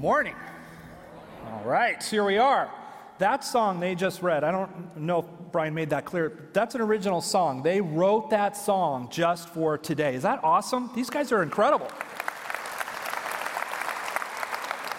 Morning. 0.00 0.34
All 1.46 1.62
right, 1.62 2.02
here 2.02 2.24
we 2.24 2.38
are. 2.38 2.70
That 3.18 3.44
song 3.44 3.80
they 3.80 3.94
just 3.94 4.22
read, 4.22 4.44
I 4.44 4.50
don't 4.50 4.96
know 4.96 5.18
if 5.18 5.26
Brian 5.52 5.74
made 5.74 5.90
that 5.90 6.06
clear. 6.06 6.48
That's 6.54 6.74
an 6.74 6.80
original 6.80 7.20
song. 7.20 7.62
They 7.62 7.82
wrote 7.82 8.30
that 8.30 8.56
song 8.56 9.10
just 9.10 9.50
for 9.50 9.76
today. 9.76 10.14
Is 10.14 10.22
that 10.22 10.42
awesome? 10.42 10.90
These 10.94 11.10
guys 11.10 11.32
are 11.32 11.42
incredible. 11.42 11.86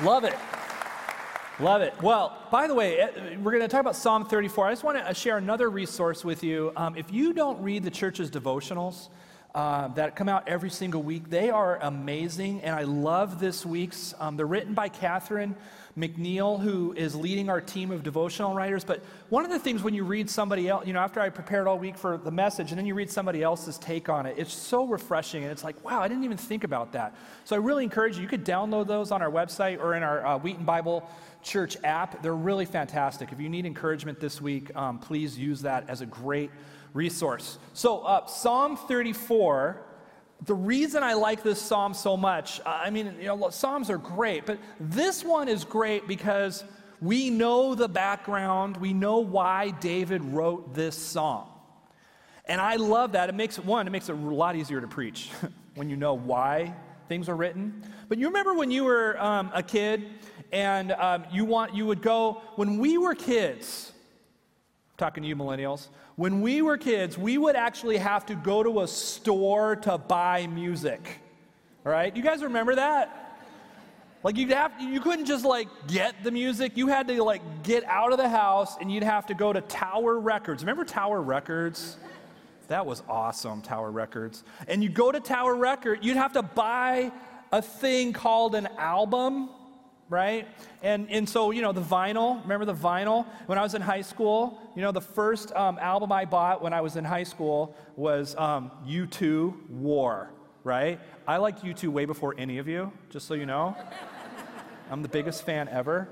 Love 0.04 0.24
it. 0.24 0.36
Love 1.60 1.82
it. 1.82 2.00
Well, 2.00 2.38
by 2.52 2.68
the 2.68 2.76
way, 2.76 3.00
eh, 3.00 3.38
we're 3.42 3.54
going 3.54 3.64
to 3.64 3.68
talk 3.68 3.82
about 3.82 3.96
Psalm 3.96 4.28
34. 4.28 4.68
I 4.68 4.72
just 4.72 4.84
want 4.84 5.04
to 5.04 5.14
share 5.16 5.38
another 5.38 5.72
resource 5.72 6.24
with 6.24 6.44
you. 6.44 6.74
Um, 6.76 6.96
if 6.96 7.12
you 7.12 7.34
don't 7.34 7.60
read 7.64 7.82
the 7.82 7.90
church's 7.90 8.30
devotionals, 8.30 9.10
uh, 9.54 9.90
that 9.90 10.16
come 10.16 10.30
out 10.30 10.48
every 10.48 10.70
single 10.70 11.04
week. 11.04 11.30
They 11.30 11.50
are 11.50 11.78
amazing, 11.82 12.62
and 12.62 12.74
I 12.74 12.84
love 12.84 13.40
this 13.40 13.66
week's. 13.66 14.14
Um, 14.20 14.38
they're 14.38 14.46
written 14.46 14.74
by 14.74 14.88
Catherine 14.88 15.56
McNeil, 15.98 16.58
who 16.62 16.94
is 16.94 17.16
leading 17.16 17.50
our 17.50 17.60
team 17.60 17.92
of 17.92 18.02
devotional 18.02 18.54
writers. 18.54 18.86
But 18.86 19.04
one 19.28 19.44
of 19.44 19.52
the 19.52 19.60
things 19.60 19.84
when 19.84 19.94
you 19.94 20.06
read 20.06 20.30
somebody 20.30 20.70
else, 20.70 20.88
you 20.88 20.94
know, 20.94 21.02
after 21.02 21.20
I 21.20 21.30
prepared 21.30 21.68
all 21.68 21.78
week 21.78 21.98
for 21.98 22.18
the 22.18 22.32
message, 22.32 22.72
and 22.72 22.80
then 22.80 22.86
you 22.86 22.96
read 22.96 23.12
somebody 23.12 23.44
else's 23.44 23.78
take 23.78 24.08
on 24.08 24.26
it, 24.26 24.36
it's 24.38 24.54
so 24.54 24.86
refreshing, 24.86 25.44
and 25.44 25.52
it's 25.52 25.66
like, 25.66 25.84
wow, 25.84 26.02
I 26.02 26.08
didn't 26.08 26.24
even 26.24 26.38
think 26.38 26.64
about 26.64 26.94
that. 26.94 27.14
So 27.44 27.56
I 27.56 27.60
really 27.60 27.84
encourage 27.84 28.16
you. 28.16 28.22
You 28.22 28.30
could 28.30 28.46
download 28.46 28.88
those 28.88 29.12
on 29.12 29.22
our 29.22 29.32
website 29.32 29.80
or 29.80 29.96
in 29.96 30.04
our 30.04 30.26
uh, 30.26 30.38
Wheaton 30.38 30.64
Bible 30.64 31.10
Church 31.44 31.76
app. 31.84 32.22
They're 32.22 32.34
really 32.34 32.66
fantastic. 32.66 33.34
If 33.34 33.42
you 33.42 33.50
need 33.50 33.66
encouragement 33.66 34.22
this 34.22 34.40
week, 34.40 34.74
um, 34.78 34.98
please 34.98 35.38
use 35.38 35.62
that 35.64 35.90
as 35.90 36.00
a 36.00 36.06
great 36.06 36.52
resource. 36.94 37.58
So, 37.74 38.00
uh, 38.00 38.26
Psalm 38.26 38.78
34, 38.78 39.82
the 40.46 40.54
reason 40.54 41.04
I 41.04 41.14
like 41.14 41.44
this 41.44 41.62
psalm 41.62 41.94
so 41.94 42.18
much, 42.18 42.60
uh, 42.62 42.82
I 42.84 42.90
mean, 42.90 43.16
you 43.20 43.28
know, 43.28 43.50
psalms 43.50 43.90
are 43.90 43.98
great, 43.98 44.46
but 44.46 44.60
this 44.80 45.24
one 45.24 45.48
is 45.48 45.64
great 45.64 46.08
because 46.08 46.64
we 47.02 47.30
know 47.30 47.76
the 47.76 47.90
background, 47.90 48.78
we 48.78 48.94
know 48.94 49.20
why 49.20 49.72
David 49.72 50.24
wrote 50.24 50.74
this 50.74 50.96
psalm. 50.96 51.48
And 52.46 52.60
I 52.60 52.76
love 52.76 53.14
that. 53.14 53.30
It 53.30 53.36
makes 53.36 53.58
it, 53.58 53.66
one, 53.66 53.88
it 53.88 53.92
makes 53.92 54.10
it 54.10 54.14
a 54.14 54.16
lot 54.16 54.56
easier 54.56 54.82
to 54.82 54.88
preach 54.88 55.30
when 55.76 55.90
you 55.90 55.96
know 55.96 56.14
why 56.14 56.74
things 57.08 57.30
are 57.30 57.36
written. 57.36 57.84
But 58.10 58.18
you 58.18 58.28
remember 58.28 58.54
when 58.54 58.72
you 58.72 58.84
were 58.84 59.22
um, 59.22 59.52
a 59.54 59.64
kid 59.64 60.06
and 60.52 60.92
um, 60.92 61.26
you 61.32 61.46
want 61.46 61.74
you 61.74 61.86
would 61.86 62.02
go 62.02 62.42
when 62.56 62.78
we 62.78 62.98
were 62.98 63.16
kids. 63.16 63.92
Talking 65.02 65.24
to 65.24 65.30
you 65.30 65.36
millennials. 65.36 65.88
When 66.16 66.42
we 66.42 66.62
were 66.62 66.78
kids, 66.78 67.18
we 67.18 67.40
would 67.40 67.56
actually 67.56 67.98
have 67.98 68.24
to 68.28 68.36
go 68.36 68.62
to 68.62 68.82
a 68.82 68.88
store 68.88 69.78
to 69.78 69.98
buy 69.98 70.46
music. 70.46 71.18
All 71.84 71.92
right? 71.92 72.16
You 72.16 72.22
guys 72.22 72.44
remember 72.44 72.76
that? 72.76 73.40
Like 74.22 74.38
you'd 74.38 74.52
have 74.52 74.80
you 74.80 75.02
couldn't 75.02 75.26
just 75.26 75.44
like 75.44 75.68
get 75.88 76.24
the 76.24 76.30
music. 76.30 76.78
You 76.78 76.86
had 76.86 77.08
to 77.08 77.24
like 77.24 77.42
get 77.64 77.84
out 77.86 78.12
of 78.12 78.20
the 78.20 78.30
house 78.30 78.78
and 78.80 78.92
you'd 78.92 79.02
have 79.02 79.26
to 79.26 79.34
go 79.34 79.52
to 79.52 79.62
Tower 79.62 80.20
Records. 80.20 80.62
Remember 80.62 80.86
Tower 80.86 81.20
Records? 81.20 81.98
That 82.68 82.86
was 82.86 83.02
awesome, 83.10 83.64
Tower 83.64 83.90
Records. 83.90 84.44
And 84.68 84.84
you 84.84 84.90
go 84.90 85.12
to 85.12 85.20
Tower 85.20 85.56
Record, 85.56 86.06
you'd 86.06 86.18
have 86.18 86.34
to 86.34 86.44
buy 86.44 87.12
a 87.52 87.64
thing 87.64 88.14
called 88.14 88.54
an 88.54 88.68
album 88.78 89.50
right? 90.12 90.46
And, 90.84 91.10
and 91.10 91.28
so, 91.28 91.52
you 91.52 91.62
know, 91.62 91.72
the 91.72 91.82
vinyl, 91.82 92.42
remember 92.44 92.66
the 92.66 92.76
vinyl? 92.76 93.26
When 93.46 93.58
I 93.58 93.64
was 93.64 93.76
in 93.76 93.82
high 93.82 94.02
school, 94.02 94.62
you 94.76 94.82
know, 94.82 94.92
the 94.92 95.02
first 95.02 95.56
um, 95.56 95.80
album 95.80 96.12
I 96.12 96.26
bought 96.26 96.62
when 96.62 96.74
I 96.74 96.82
was 96.82 96.98
in 96.98 97.06
high 97.06 97.24
school 97.24 97.74
was 97.96 98.36
um, 98.36 98.72
U2 98.86 99.70
War, 99.70 100.30
right? 100.66 101.00
I 101.26 101.38
liked 101.38 101.64
U2 101.64 101.88
way 101.88 102.04
before 102.04 102.36
any 102.38 102.58
of 102.58 102.68
you, 102.68 102.92
just 103.10 103.26
so 103.26 103.36
you 103.36 103.46
know. 103.46 103.76
I'm 104.92 105.02
the 105.02 105.10
biggest 105.10 105.46
fan 105.46 105.70
ever. 105.70 106.10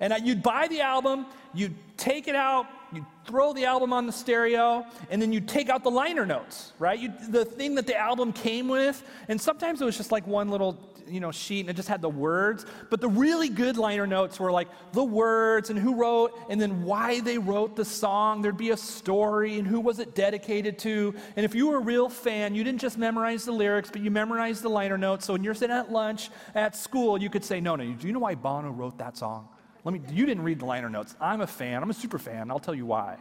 And 0.00 0.14
you'd 0.24 0.42
buy 0.42 0.68
the 0.68 0.80
album, 0.80 1.26
you'd 1.52 1.74
take 1.96 2.28
it 2.28 2.36
out, 2.36 2.66
you'd 2.92 3.04
throw 3.26 3.52
the 3.52 3.64
album 3.64 3.92
on 3.92 4.06
the 4.06 4.12
stereo, 4.12 4.86
and 5.10 5.20
then 5.20 5.32
you'd 5.32 5.48
take 5.48 5.68
out 5.68 5.82
the 5.82 5.90
liner 5.90 6.24
notes, 6.24 6.72
right? 6.78 6.98
You'd, 6.98 7.32
the 7.32 7.44
thing 7.44 7.74
that 7.74 7.88
the 7.88 7.96
album 7.96 8.32
came 8.32 8.68
with. 8.68 9.02
And 9.28 9.40
sometimes 9.40 9.82
it 9.82 9.84
was 9.84 9.96
just 9.96 10.12
like 10.12 10.26
one 10.28 10.48
little 10.48 10.91
you 11.12 11.20
know, 11.20 11.30
sheet 11.30 11.60
and 11.60 11.70
it 11.70 11.74
just 11.74 11.88
had 11.88 12.00
the 12.00 12.08
words. 12.08 12.66
But 12.90 13.00
the 13.00 13.08
really 13.08 13.48
good 13.48 13.76
liner 13.76 14.06
notes 14.06 14.40
were 14.40 14.50
like 14.50 14.68
the 14.92 15.04
words 15.04 15.70
and 15.70 15.78
who 15.78 15.94
wrote 15.94 16.38
and 16.48 16.60
then 16.60 16.82
why 16.84 17.20
they 17.20 17.38
wrote 17.38 17.76
the 17.76 17.84
song. 17.84 18.42
There'd 18.42 18.56
be 18.56 18.70
a 18.70 18.76
story 18.76 19.58
and 19.58 19.66
who 19.66 19.80
was 19.80 19.98
it 19.98 20.14
dedicated 20.14 20.78
to. 20.80 21.14
And 21.36 21.44
if 21.44 21.54
you 21.54 21.68
were 21.68 21.76
a 21.76 21.80
real 21.80 22.08
fan, 22.08 22.54
you 22.54 22.64
didn't 22.64 22.80
just 22.80 22.98
memorize 22.98 23.44
the 23.44 23.52
lyrics, 23.52 23.90
but 23.90 24.00
you 24.00 24.10
memorized 24.10 24.62
the 24.62 24.70
liner 24.70 24.98
notes. 24.98 25.26
So 25.26 25.34
when 25.34 25.44
you're 25.44 25.54
sitting 25.54 25.76
at 25.76 25.92
lunch 25.92 26.30
at 26.54 26.74
school, 26.74 27.20
you 27.20 27.30
could 27.30 27.44
say, 27.44 27.60
no, 27.60 27.76
no, 27.76 27.84
do 27.84 28.06
you 28.06 28.12
know 28.12 28.20
why 28.20 28.34
Bono 28.34 28.70
wrote 28.70 28.98
that 28.98 29.16
song? 29.16 29.48
Let 29.84 29.92
me, 29.92 30.00
you 30.12 30.26
didn't 30.26 30.44
read 30.44 30.60
the 30.60 30.64
liner 30.64 30.88
notes. 30.88 31.16
I'm 31.20 31.40
a 31.40 31.46
fan. 31.46 31.82
I'm 31.82 31.90
a 31.90 31.94
super 31.94 32.18
fan. 32.18 32.50
I'll 32.50 32.60
tell 32.60 32.74
you 32.74 32.86
why 32.86 33.18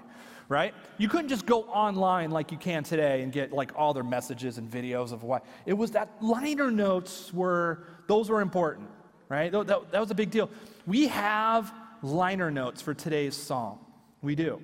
right? 0.51 0.73
You 0.97 1.07
couldn't 1.07 1.29
just 1.29 1.45
go 1.45 1.63
online 1.63 2.29
like 2.29 2.51
you 2.51 2.57
can 2.57 2.84
today 2.84 3.22
and 3.22 3.31
get 3.31 3.53
like 3.53 3.72
all 3.73 3.94
their 3.94 4.03
messages 4.03 4.57
and 4.57 4.69
videos 4.69 5.13
of 5.13 5.23
why. 5.23 5.39
It 5.66 5.72
was 5.72 5.91
that 5.91 6.09
liner 6.19 6.69
notes 6.69 7.34
were, 7.34 7.85
those 8.07 8.29
were 8.29 8.41
important, 8.41 8.89
right? 9.29 9.50
That, 9.50 9.67
that, 9.67 9.91
that 9.94 10.01
was 10.01 10.12
a 10.12 10.16
big 10.16 10.29
deal. 10.29 10.50
We 10.85 11.07
have 11.07 11.73
liner 12.03 12.51
notes 12.51 12.81
for 12.81 12.94
today's 12.94 13.34
psalm. 13.34 13.79
We 14.22 14.35
do. 14.35 14.62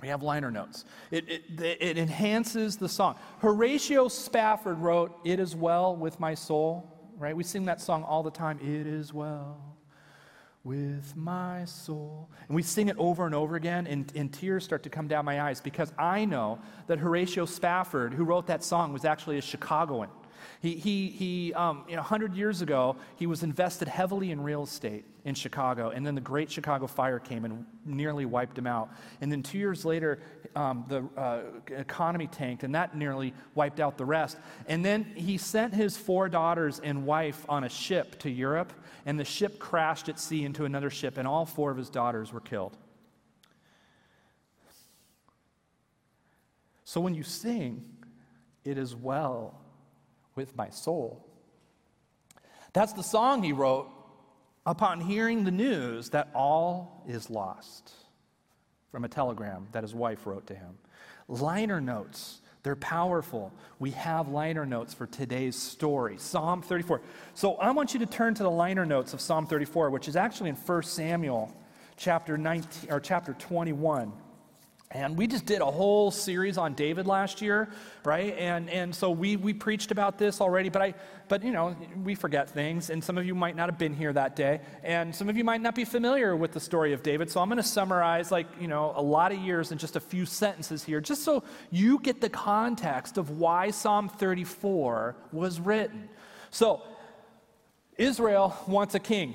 We 0.00 0.06
have 0.06 0.22
liner 0.22 0.52
notes. 0.52 0.84
It, 1.10 1.28
it, 1.28 1.42
it 1.58 1.98
enhances 1.98 2.76
the 2.76 2.88
song. 2.88 3.16
Horatio 3.40 4.06
Spafford 4.06 4.78
wrote, 4.78 5.18
It 5.24 5.40
is 5.40 5.56
well 5.56 5.96
with 5.96 6.20
my 6.20 6.34
soul, 6.34 6.96
right? 7.18 7.36
We 7.36 7.42
sing 7.42 7.64
that 7.64 7.80
song 7.80 8.04
all 8.04 8.22
the 8.22 8.30
time. 8.30 8.60
It 8.62 8.86
is 8.86 9.12
well 9.12 9.77
with 10.68 11.16
my 11.16 11.64
soul. 11.64 12.28
And 12.46 12.54
we 12.54 12.62
sing 12.62 12.88
it 12.88 12.96
over 12.98 13.24
and 13.24 13.34
over 13.34 13.56
again, 13.56 13.86
and, 13.86 14.12
and, 14.14 14.30
tears 14.30 14.64
start 14.64 14.82
to 14.82 14.90
come 14.90 15.08
down 15.08 15.24
my 15.24 15.40
eyes 15.40 15.62
because 15.62 15.90
I 15.98 16.26
know 16.26 16.58
that 16.88 16.98
Horatio 16.98 17.46
Spafford, 17.46 18.12
who 18.12 18.22
wrote 18.22 18.48
that 18.48 18.62
song, 18.62 18.92
was 18.92 19.06
actually 19.06 19.38
a 19.38 19.40
Chicagoan. 19.40 20.08
He, 20.60 20.74
he, 20.74 21.08
he 21.08 21.54
um, 21.54 21.84
you 21.88 21.96
know, 21.96 22.02
100 22.02 22.34
years 22.34 22.60
ago, 22.60 22.96
he 23.16 23.26
was 23.26 23.42
invested 23.42 23.88
heavily 23.88 24.30
in 24.30 24.42
real 24.42 24.64
estate 24.64 25.06
in 25.24 25.34
Chicago. 25.34 25.88
And 25.88 26.06
then 26.06 26.14
the 26.14 26.20
Great 26.20 26.50
Chicago 26.50 26.86
Fire 26.86 27.18
came 27.18 27.46
and 27.46 27.64
nearly 27.86 28.26
wiped 28.26 28.58
him 28.58 28.66
out. 28.66 28.90
And 29.22 29.32
then 29.32 29.42
two 29.42 29.56
years 29.56 29.86
later, 29.86 30.20
um, 30.58 30.84
the 30.88 31.08
uh, 31.16 31.40
economy 31.68 32.26
tanked, 32.26 32.64
and 32.64 32.74
that 32.74 32.96
nearly 32.96 33.32
wiped 33.54 33.78
out 33.78 33.96
the 33.96 34.04
rest. 34.04 34.36
And 34.66 34.84
then 34.84 35.04
he 35.14 35.38
sent 35.38 35.72
his 35.72 35.96
four 35.96 36.28
daughters 36.28 36.80
and 36.80 37.06
wife 37.06 37.46
on 37.48 37.62
a 37.62 37.68
ship 37.68 38.18
to 38.20 38.30
Europe, 38.30 38.72
and 39.06 39.20
the 39.20 39.24
ship 39.24 39.60
crashed 39.60 40.08
at 40.08 40.18
sea 40.18 40.44
into 40.44 40.64
another 40.64 40.90
ship, 40.90 41.16
and 41.16 41.28
all 41.28 41.46
four 41.46 41.70
of 41.70 41.76
his 41.76 41.88
daughters 41.88 42.32
were 42.32 42.40
killed. 42.40 42.76
So 46.82 47.00
when 47.00 47.14
you 47.14 47.22
sing, 47.22 47.84
it 48.64 48.78
is 48.78 48.96
well 48.96 49.60
with 50.34 50.56
my 50.56 50.70
soul. 50.70 51.24
That's 52.72 52.94
the 52.94 53.02
song 53.02 53.44
he 53.44 53.52
wrote 53.52 53.88
upon 54.66 55.02
hearing 55.02 55.44
the 55.44 55.52
news 55.52 56.10
that 56.10 56.30
all 56.34 57.04
is 57.06 57.30
lost 57.30 57.92
from 58.90 59.04
a 59.04 59.08
telegram 59.08 59.66
that 59.72 59.82
his 59.82 59.94
wife 59.94 60.26
wrote 60.26 60.46
to 60.46 60.54
him. 60.54 60.78
Liner 61.28 61.80
notes, 61.80 62.40
they're 62.62 62.76
powerful. 62.76 63.52
We 63.78 63.92
have 63.92 64.28
liner 64.28 64.66
notes 64.66 64.94
for 64.94 65.06
today's 65.06 65.56
story, 65.56 66.16
Psalm 66.18 66.62
34. 66.62 67.00
So 67.34 67.54
I 67.54 67.70
want 67.70 67.94
you 67.94 68.00
to 68.00 68.06
turn 68.06 68.34
to 68.34 68.42
the 68.42 68.50
liner 68.50 68.86
notes 68.86 69.14
of 69.14 69.20
Psalm 69.20 69.46
34, 69.46 69.90
which 69.90 70.08
is 70.08 70.16
actually 70.16 70.50
in 70.50 70.56
1 70.56 70.82
Samuel 70.82 71.54
chapter 71.96 72.38
19 72.38 72.90
or 72.90 73.00
chapter 73.00 73.34
21. 73.34 74.12
And 74.90 75.18
we 75.18 75.26
just 75.26 75.44
did 75.44 75.60
a 75.60 75.70
whole 75.70 76.10
series 76.10 76.56
on 76.56 76.72
David 76.72 77.06
last 77.06 77.42
year, 77.42 77.68
right? 78.04 78.34
And, 78.38 78.70
and 78.70 78.94
so 78.94 79.10
we, 79.10 79.36
we 79.36 79.52
preached 79.52 79.90
about 79.90 80.16
this 80.16 80.40
already, 80.40 80.70
but, 80.70 80.80
I, 80.80 80.94
but, 81.28 81.44
you 81.44 81.50
know, 81.50 81.76
we 82.02 82.14
forget 82.14 82.48
things, 82.48 82.88
and 82.88 83.04
some 83.04 83.18
of 83.18 83.26
you 83.26 83.34
might 83.34 83.54
not 83.54 83.68
have 83.68 83.76
been 83.76 83.92
here 83.92 84.14
that 84.14 84.34
day, 84.34 84.62
and 84.82 85.14
some 85.14 85.28
of 85.28 85.36
you 85.36 85.44
might 85.44 85.60
not 85.60 85.74
be 85.74 85.84
familiar 85.84 86.34
with 86.34 86.52
the 86.52 86.60
story 86.60 86.94
of 86.94 87.02
David. 87.02 87.30
So 87.30 87.40
I'm 87.40 87.48
going 87.48 87.58
to 87.58 87.62
summarize, 87.62 88.32
like, 88.32 88.46
you 88.58 88.66
know, 88.66 88.94
a 88.96 89.02
lot 89.02 89.30
of 89.30 89.38
years 89.38 89.72
in 89.72 89.78
just 89.78 89.94
a 89.94 90.00
few 90.00 90.24
sentences 90.24 90.82
here, 90.82 91.02
just 91.02 91.22
so 91.22 91.42
you 91.70 91.98
get 91.98 92.22
the 92.22 92.30
context 92.30 93.18
of 93.18 93.28
why 93.28 93.70
Psalm 93.70 94.08
34 94.08 95.16
was 95.32 95.60
written. 95.60 96.08
So, 96.50 96.82
Israel 97.98 98.56
wants 98.66 98.94
a 98.94 99.00
king. 99.00 99.34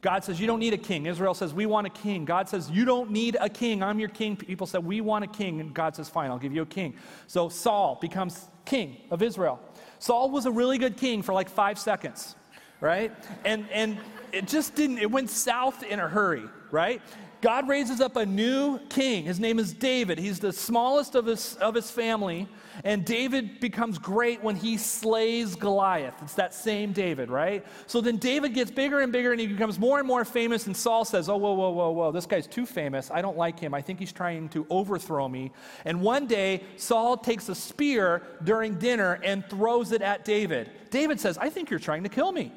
God 0.00 0.24
says, 0.24 0.40
You 0.40 0.46
don't 0.46 0.60
need 0.60 0.72
a 0.72 0.78
king. 0.78 1.06
Israel 1.06 1.34
says, 1.34 1.52
We 1.52 1.66
want 1.66 1.86
a 1.86 1.90
king. 1.90 2.24
God 2.24 2.48
says, 2.48 2.70
You 2.70 2.84
don't 2.84 3.10
need 3.10 3.36
a 3.40 3.48
king. 3.48 3.82
I'm 3.82 3.98
your 3.98 4.08
king. 4.08 4.36
People 4.36 4.66
said, 4.66 4.84
We 4.84 5.00
want 5.00 5.24
a 5.24 5.28
king. 5.28 5.60
And 5.60 5.74
God 5.74 5.94
says, 5.94 6.08
Fine, 6.08 6.30
I'll 6.30 6.38
give 6.38 6.54
you 6.54 6.62
a 6.62 6.66
king. 6.66 6.94
So 7.26 7.48
Saul 7.48 7.98
becomes 8.00 8.48
king 8.64 8.96
of 9.10 9.22
Israel. 9.22 9.60
Saul 9.98 10.30
was 10.30 10.46
a 10.46 10.50
really 10.50 10.78
good 10.78 10.96
king 10.96 11.22
for 11.22 11.32
like 11.32 11.50
five 11.50 11.78
seconds, 11.78 12.34
right? 12.80 13.12
And, 13.44 13.68
and 13.70 13.98
it 14.32 14.48
just 14.48 14.74
didn't, 14.74 14.98
it 14.98 15.10
went 15.10 15.28
south 15.28 15.82
in 15.82 16.00
a 16.00 16.08
hurry, 16.08 16.44
right? 16.70 17.02
God 17.40 17.68
raises 17.68 18.00
up 18.00 18.16
a 18.16 18.26
new 18.26 18.78
king. 18.88 19.24
His 19.24 19.40
name 19.40 19.58
is 19.58 19.72
David. 19.72 20.18
He's 20.18 20.40
the 20.40 20.52
smallest 20.52 21.14
of 21.14 21.26
his, 21.26 21.56
of 21.56 21.74
his 21.74 21.90
family. 21.90 22.48
And 22.84 23.04
David 23.04 23.60
becomes 23.60 23.98
great 23.98 24.42
when 24.42 24.56
he 24.56 24.76
slays 24.76 25.54
Goliath. 25.54 26.14
It's 26.22 26.34
that 26.34 26.54
same 26.54 26.92
David, 26.92 27.30
right? 27.30 27.64
So 27.86 28.00
then 28.00 28.16
David 28.16 28.54
gets 28.54 28.70
bigger 28.70 29.00
and 29.00 29.12
bigger 29.12 29.32
and 29.32 29.40
he 29.40 29.46
becomes 29.46 29.78
more 29.78 29.98
and 29.98 30.06
more 30.06 30.24
famous. 30.24 30.66
And 30.66 30.76
Saul 30.76 31.04
says, 31.04 31.28
Oh, 31.28 31.36
whoa, 31.36 31.54
whoa, 31.54 31.70
whoa, 31.70 31.90
whoa, 31.90 32.12
this 32.12 32.26
guy's 32.26 32.46
too 32.46 32.66
famous. 32.66 33.10
I 33.10 33.22
don't 33.22 33.36
like 33.36 33.58
him. 33.58 33.74
I 33.74 33.80
think 33.80 33.98
he's 33.98 34.12
trying 34.12 34.48
to 34.50 34.66
overthrow 34.68 35.28
me. 35.28 35.52
And 35.84 36.00
one 36.02 36.26
day, 36.26 36.62
Saul 36.76 37.16
takes 37.16 37.48
a 37.48 37.54
spear 37.54 38.22
during 38.44 38.78
dinner 38.78 39.18
and 39.24 39.46
throws 39.48 39.92
it 39.92 40.02
at 40.02 40.24
David. 40.24 40.70
David 40.90 41.20
says, 41.20 41.38
I 41.38 41.48
think 41.48 41.70
you're 41.70 41.78
trying 41.78 42.02
to 42.02 42.08
kill 42.08 42.32
me. 42.32 42.52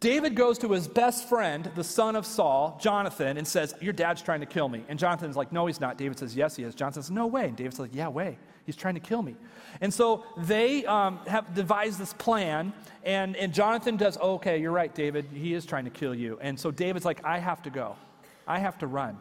David 0.00 0.34
goes 0.34 0.56
to 0.58 0.72
his 0.72 0.88
best 0.88 1.28
friend, 1.28 1.70
the 1.74 1.84
son 1.84 2.16
of 2.16 2.24
Saul, 2.24 2.78
Jonathan, 2.80 3.36
and 3.36 3.46
says, 3.46 3.74
Your 3.82 3.92
dad's 3.92 4.22
trying 4.22 4.40
to 4.40 4.46
kill 4.46 4.66
me. 4.66 4.82
And 4.88 4.98
Jonathan's 4.98 5.36
like, 5.36 5.52
No, 5.52 5.66
he's 5.66 5.78
not. 5.78 5.98
David 5.98 6.18
says, 6.18 6.34
Yes, 6.34 6.56
he 6.56 6.62
is. 6.62 6.74
Jonathan 6.74 7.02
says, 7.02 7.10
No 7.10 7.26
way. 7.26 7.48
And 7.48 7.56
David's 7.56 7.78
like, 7.78 7.94
Yeah, 7.94 8.08
way. 8.08 8.38
He's 8.64 8.76
trying 8.76 8.94
to 8.94 9.00
kill 9.00 9.22
me. 9.22 9.36
And 9.82 9.92
so 9.92 10.24
they 10.38 10.86
um, 10.86 11.18
have 11.26 11.54
devised 11.54 11.98
this 11.98 12.14
plan, 12.14 12.72
and, 13.04 13.36
and 13.36 13.52
Jonathan 13.52 13.98
does, 13.98 14.16
Okay, 14.16 14.58
you're 14.58 14.72
right, 14.72 14.94
David. 14.94 15.26
He 15.34 15.52
is 15.52 15.66
trying 15.66 15.84
to 15.84 15.90
kill 15.90 16.14
you. 16.14 16.38
And 16.40 16.58
so 16.58 16.70
David's 16.70 17.04
like, 17.04 17.22
I 17.22 17.38
have 17.38 17.62
to 17.62 17.70
go. 17.70 17.96
I 18.46 18.58
have 18.58 18.78
to 18.78 18.86
run. 18.86 19.18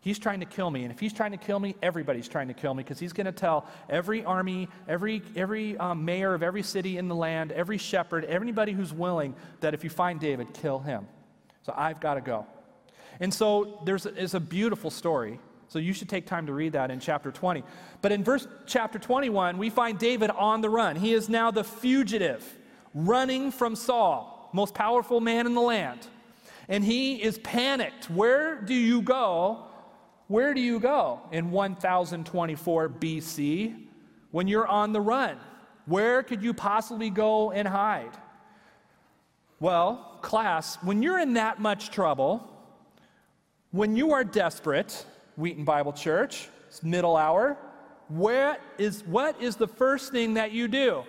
He's 0.00 0.18
trying 0.18 0.40
to 0.40 0.46
kill 0.46 0.70
me. 0.70 0.84
And 0.84 0.92
if 0.92 1.00
he's 1.00 1.12
trying 1.12 1.32
to 1.32 1.36
kill 1.36 1.58
me, 1.58 1.74
everybody's 1.82 2.28
trying 2.28 2.48
to 2.48 2.54
kill 2.54 2.72
me 2.72 2.82
because 2.82 3.00
he's 3.00 3.12
going 3.12 3.26
to 3.26 3.32
tell 3.32 3.66
every 3.88 4.24
army, 4.24 4.68
every, 4.86 5.22
every 5.34 5.76
um, 5.78 6.04
mayor 6.04 6.34
of 6.34 6.42
every 6.42 6.62
city 6.62 6.98
in 6.98 7.08
the 7.08 7.14
land, 7.14 7.50
every 7.52 7.78
shepherd, 7.78 8.24
anybody 8.24 8.72
who's 8.72 8.92
willing 8.92 9.34
that 9.60 9.74
if 9.74 9.82
you 9.82 9.90
find 9.90 10.20
David, 10.20 10.54
kill 10.54 10.78
him. 10.78 11.06
So 11.62 11.74
I've 11.76 12.00
got 12.00 12.14
to 12.14 12.20
go. 12.20 12.46
And 13.20 13.34
so 13.34 13.80
there's 13.84 14.06
it's 14.06 14.34
a 14.34 14.40
beautiful 14.40 14.90
story. 14.90 15.40
So 15.66 15.78
you 15.78 15.92
should 15.92 16.08
take 16.08 16.26
time 16.26 16.46
to 16.46 16.52
read 16.52 16.72
that 16.72 16.90
in 16.90 17.00
chapter 17.00 17.30
20. 17.30 17.62
But 18.00 18.12
in 18.12 18.24
verse 18.24 18.46
chapter 18.66 18.98
21, 18.98 19.58
we 19.58 19.68
find 19.68 19.98
David 19.98 20.30
on 20.30 20.60
the 20.60 20.70
run. 20.70 20.96
He 20.96 21.12
is 21.12 21.28
now 21.28 21.50
the 21.50 21.64
fugitive, 21.64 22.42
running 22.94 23.50
from 23.50 23.76
Saul, 23.76 24.48
most 24.54 24.72
powerful 24.72 25.20
man 25.20 25.46
in 25.46 25.54
the 25.54 25.60
land. 25.60 26.06
And 26.68 26.84
he 26.84 27.22
is 27.22 27.38
panicked. 27.38 28.08
Where 28.08 28.60
do 28.62 28.74
you 28.74 29.02
go 29.02 29.67
where 30.28 30.54
do 30.54 30.60
you 30.60 30.78
go 30.78 31.20
in 31.32 31.50
1024 31.50 32.88
BC 32.88 33.86
when 34.30 34.46
you're 34.46 34.66
on 34.66 34.92
the 34.92 35.00
run? 35.00 35.38
Where 35.86 36.22
could 36.22 36.42
you 36.42 36.52
possibly 36.52 37.08
go 37.08 37.50
and 37.50 37.66
hide? 37.66 38.12
Well, 39.58 40.18
class, 40.20 40.76
when 40.82 41.02
you're 41.02 41.18
in 41.18 41.34
that 41.34 41.60
much 41.60 41.90
trouble, 41.90 42.46
when 43.70 43.96
you 43.96 44.12
are 44.12 44.22
desperate, 44.22 45.04
Wheaton 45.36 45.64
Bible 45.64 45.92
Church, 45.92 46.48
it's 46.68 46.82
middle 46.82 47.16
hour, 47.16 47.56
where 48.08 48.58
is, 48.76 49.02
what 49.04 49.40
is 49.42 49.56
the 49.56 49.66
first 49.66 50.12
thing 50.12 50.34
that 50.34 50.52
you 50.52 50.68
do? 50.68 51.04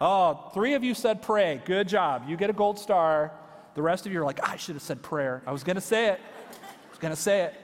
Oh, 0.00 0.50
three 0.54 0.74
of 0.74 0.84
you 0.84 0.94
said 0.94 1.22
pray. 1.22 1.60
Good 1.64 1.88
job. 1.88 2.24
You 2.28 2.36
get 2.36 2.50
a 2.50 2.52
gold 2.52 2.78
star. 2.78 3.32
The 3.74 3.82
rest 3.82 4.06
of 4.06 4.12
you 4.12 4.20
are 4.20 4.24
like, 4.24 4.46
I 4.48 4.56
should 4.56 4.76
have 4.76 4.82
said 4.82 5.02
prayer. 5.02 5.42
I 5.46 5.52
was 5.52 5.64
going 5.64 5.76
to 5.76 5.82
say 5.82 6.08
it. 6.08 6.20
I 6.52 6.90
was 6.90 6.98
going 6.98 7.14
to 7.14 7.20
say 7.20 7.42
it. 7.42 7.54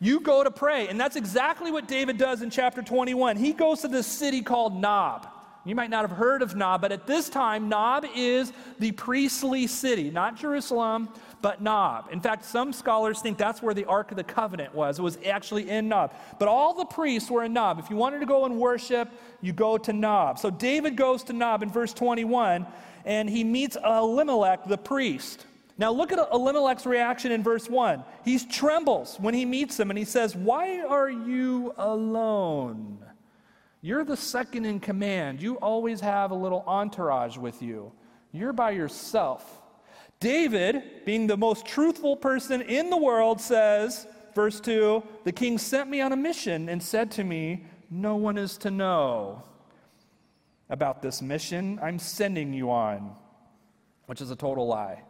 You 0.00 0.20
go 0.20 0.42
to 0.42 0.50
pray. 0.50 0.88
And 0.88 0.98
that's 0.98 1.16
exactly 1.16 1.70
what 1.70 1.86
David 1.86 2.16
does 2.16 2.40
in 2.42 2.50
chapter 2.50 2.82
21. 2.82 3.36
He 3.36 3.52
goes 3.52 3.82
to 3.82 3.88
this 3.88 4.06
city 4.06 4.40
called 4.40 4.74
Nob. 4.74 5.28
You 5.64 5.74
might 5.74 5.90
not 5.90 6.08
have 6.08 6.16
heard 6.16 6.40
of 6.40 6.56
Nob, 6.56 6.80
but 6.80 6.90
at 6.90 7.06
this 7.06 7.28
time, 7.28 7.68
Nob 7.68 8.06
is 8.16 8.50
the 8.78 8.92
priestly 8.92 9.66
city, 9.66 10.10
not 10.10 10.36
Jerusalem, 10.36 11.10
but 11.42 11.60
Nob. 11.60 12.08
In 12.10 12.20
fact, 12.22 12.46
some 12.46 12.72
scholars 12.72 13.20
think 13.20 13.36
that's 13.36 13.60
where 13.60 13.74
the 13.74 13.84
Ark 13.84 14.10
of 14.10 14.16
the 14.16 14.24
Covenant 14.24 14.74
was. 14.74 14.98
It 14.98 15.02
was 15.02 15.18
actually 15.26 15.68
in 15.68 15.86
Nob. 15.86 16.14
But 16.38 16.48
all 16.48 16.72
the 16.72 16.86
priests 16.86 17.30
were 17.30 17.44
in 17.44 17.52
Nob. 17.52 17.78
If 17.78 17.90
you 17.90 17.96
wanted 17.96 18.20
to 18.20 18.26
go 18.26 18.46
and 18.46 18.58
worship, 18.58 19.10
you 19.42 19.52
go 19.52 19.76
to 19.76 19.92
Nob. 19.92 20.38
So 20.38 20.48
David 20.48 20.96
goes 20.96 21.22
to 21.24 21.34
Nob 21.34 21.62
in 21.62 21.70
verse 21.70 21.92
21, 21.92 22.66
and 23.04 23.28
he 23.28 23.44
meets 23.44 23.76
Elimelech, 23.76 24.66
the 24.66 24.78
priest. 24.78 25.44
Now, 25.80 25.90
look 25.92 26.12
at 26.12 26.18
Elimelech's 26.30 26.84
reaction 26.84 27.32
in 27.32 27.42
verse 27.42 27.66
1. 27.66 28.04
He 28.22 28.38
trembles 28.38 29.16
when 29.18 29.32
he 29.32 29.46
meets 29.46 29.80
him 29.80 29.90
and 29.90 29.98
he 29.98 30.04
says, 30.04 30.36
Why 30.36 30.80
are 30.80 31.08
you 31.08 31.72
alone? 31.78 32.98
You're 33.80 34.04
the 34.04 34.16
second 34.16 34.66
in 34.66 34.78
command. 34.78 35.40
You 35.40 35.54
always 35.54 36.02
have 36.02 36.32
a 36.32 36.34
little 36.34 36.64
entourage 36.66 37.38
with 37.38 37.62
you. 37.62 37.92
You're 38.30 38.52
by 38.52 38.72
yourself. 38.72 39.62
David, 40.20 41.06
being 41.06 41.26
the 41.26 41.38
most 41.38 41.64
truthful 41.64 42.14
person 42.14 42.60
in 42.60 42.90
the 42.90 42.98
world, 42.98 43.40
says, 43.40 44.06
verse 44.34 44.60
2 44.60 45.02
The 45.24 45.32
king 45.32 45.56
sent 45.56 45.88
me 45.88 46.02
on 46.02 46.12
a 46.12 46.16
mission 46.16 46.68
and 46.68 46.82
said 46.82 47.10
to 47.12 47.24
me, 47.24 47.64
No 47.88 48.16
one 48.16 48.36
is 48.36 48.58
to 48.58 48.70
know 48.70 49.44
about 50.68 51.00
this 51.00 51.22
mission 51.22 51.80
I'm 51.82 51.98
sending 51.98 52.52
you 52.52 52.70
on, 52.70 53.16
which 54.04 54.20
is 54.20 54.30
a 54.30 54.36
total 54.36 54.66
lie 54.66 55.04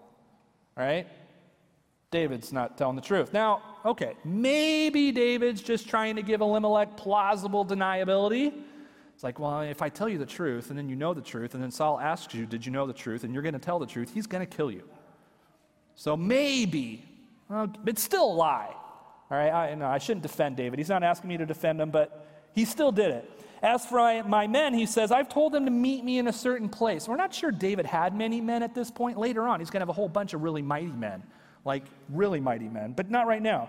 right? 0.80 1.06
David's 2.10 2.52
not 2.52 2.76
telling 2.76 2.96
the 2.96 3.02
truth. 3.02 3.32
Now, 3.32 3.62
okay, 3.84 4.14
maybe 4.24 5.12
David's 5.12 5.62
just 5.62 5.88
trying 5.88 6.16
to 6.16 6.22
give 6.22 6.40
Elimelech 6.40 6.96
plausible 6.96 7.64
deniability. 7.64 8.52
It's 9.14 9.22
like, 9.22 9.38
well, 9.38 9.60
if 9.60 9.82
I 9.82 9.90
tell 9.90 10.08
you 10.08 10.18
the 10.18 10.26
truth 10.26 10.70
and 10.70 10.78
then 10.78 10.88
you 10.88 10.96
know 10.96 11.14
the 11.14 11.20
truth, 11.20 11.54
and 11.54 11.62
then 11.62 11.70
Saul 11.70 12.00
asks 12.00 12.34
you, 12.34 12.46
Did 12.46 12.64
you 12.66 12.72
know 12.72 12.86
the 12.86 12.92
truth? 12.92 13.22
and 13.22 13.32
you're 13.32 13.42
going 13.42 13.52
to 13.52 13.60
tell 13.60 13.78
the 13.78 13.86
truth, 13.86 14.12
he's 14.12 14.26
going 14.26 14.44
to 14.44 14.56
kill 14.56 14.70
you. 14.70 14.82
So 15.94 16.16
maybe, 16.16 17.04
well, 17.48 17.72
it's 17.86 18.02
still 18.02 18.24
a 18.24 18.34
lie. 18.34 18.74
All 19.30 19.38
right, 19.38 19.52
I, 19.52 19.74
no, 19.74 19.86
I 19.86 19.98
shouldn't 19.98 20.22
defend 20.22 20.56
David. 20.56 20.78
He's 20.78 20.88
not 20.88 21.04
asking 21.04 21.28
me 21.28 21.36
to 21.36 21.46
defend 21.46 21.80
him, 21.80 21.90
but 21.90 22.26
he 22.54 22.64
still 22.64 22.90
did 22.90 23.10
it. 23.10 23.39
As 23.62 23.84
for 23.84 24.22
my, 24.24 24.46
men, 24.46 24.72
he 24.72 24.86
says, 24.86 25.12
I've 25.12 25.28
told 25.28 25.52
them 25.52 25.66
to 25.66 25.70
meet 25.70 26.02
me 26.02 26.18
in 26.18 26.28
a 26.28 26.32
certain 26.32 26.68
place. 26.68 27.06
We're 27.06 27.16
not 27.16 27.34
sure 27.34 27.50
David 27.50 27.84
had 27.84 28.14
many 28.14 28.40
men 28.40 28.62
at 28.62 28.74
this 28.74 28.90
point. 28.90 29.18
Later 29.18 29.46
on, 29.46 29.60
he's 29.60 29.68
going 29.68 29.80
to 29.80 29.82
have 29.82 29.90
a 29.90 29.94
whole 29.94 30.08
bunch 30.08 30.32
of 30.32 30.42
really 30.42 30.62
mighty 30.62 30.86
men, 30.86 31.22
like 31.64 31.84
really 32.08 32.40
mighty 32.40 32.68
men, 32.68 32.92
but 32.92 33.10
not 33.10 33.26
right 33.26 33.42
now. 33.42 33.68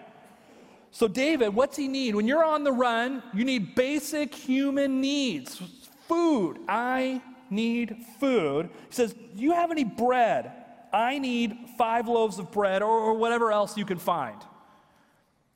So, 0.92 1.08
David, 1.08 1.50
what's 1.50 1.78
he 1.78 1.88
need? 1.88 2.16
When 2.16 2.28
you're 2.28 2.44
on 2.44 2.64
the 2.64 2.72
run, 2.72 3.24
you 3.34 3.44
need 3.44 3.76
basic 3.76 4.34
human 4.34 5.02
needs 5.02 5.62
food. 6.08 6.60
I 6.68 7.22
need 7.50 7.98
food. 8.20 8.70
He 8.90 8.96
says, 8.96 9.14
Do 9.14 9.42
you 9.42 9.54
have 9.54 9.72
any 9.72 9.86
bread? 9.86 10.52
I 10.94 11.20
need 11.20 11.58
five 11.78 12.10
loaves 12.10 12.38
of 12.38 12.52
bread 12.52 12.82
or, 12.82 13.14
whatever 13.14 13.52
else 13.52 13.78
you 13.78 13.86
can 13.86 13.98
find. 13.98 14.38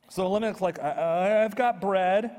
So 0.09 0.25
Elimelech's 0.25 0.61
like, 0.61 0.79
I, 0.79 1.43
I've 1.43 1.55
got 1.57 1.81
bread. 1.81 2.31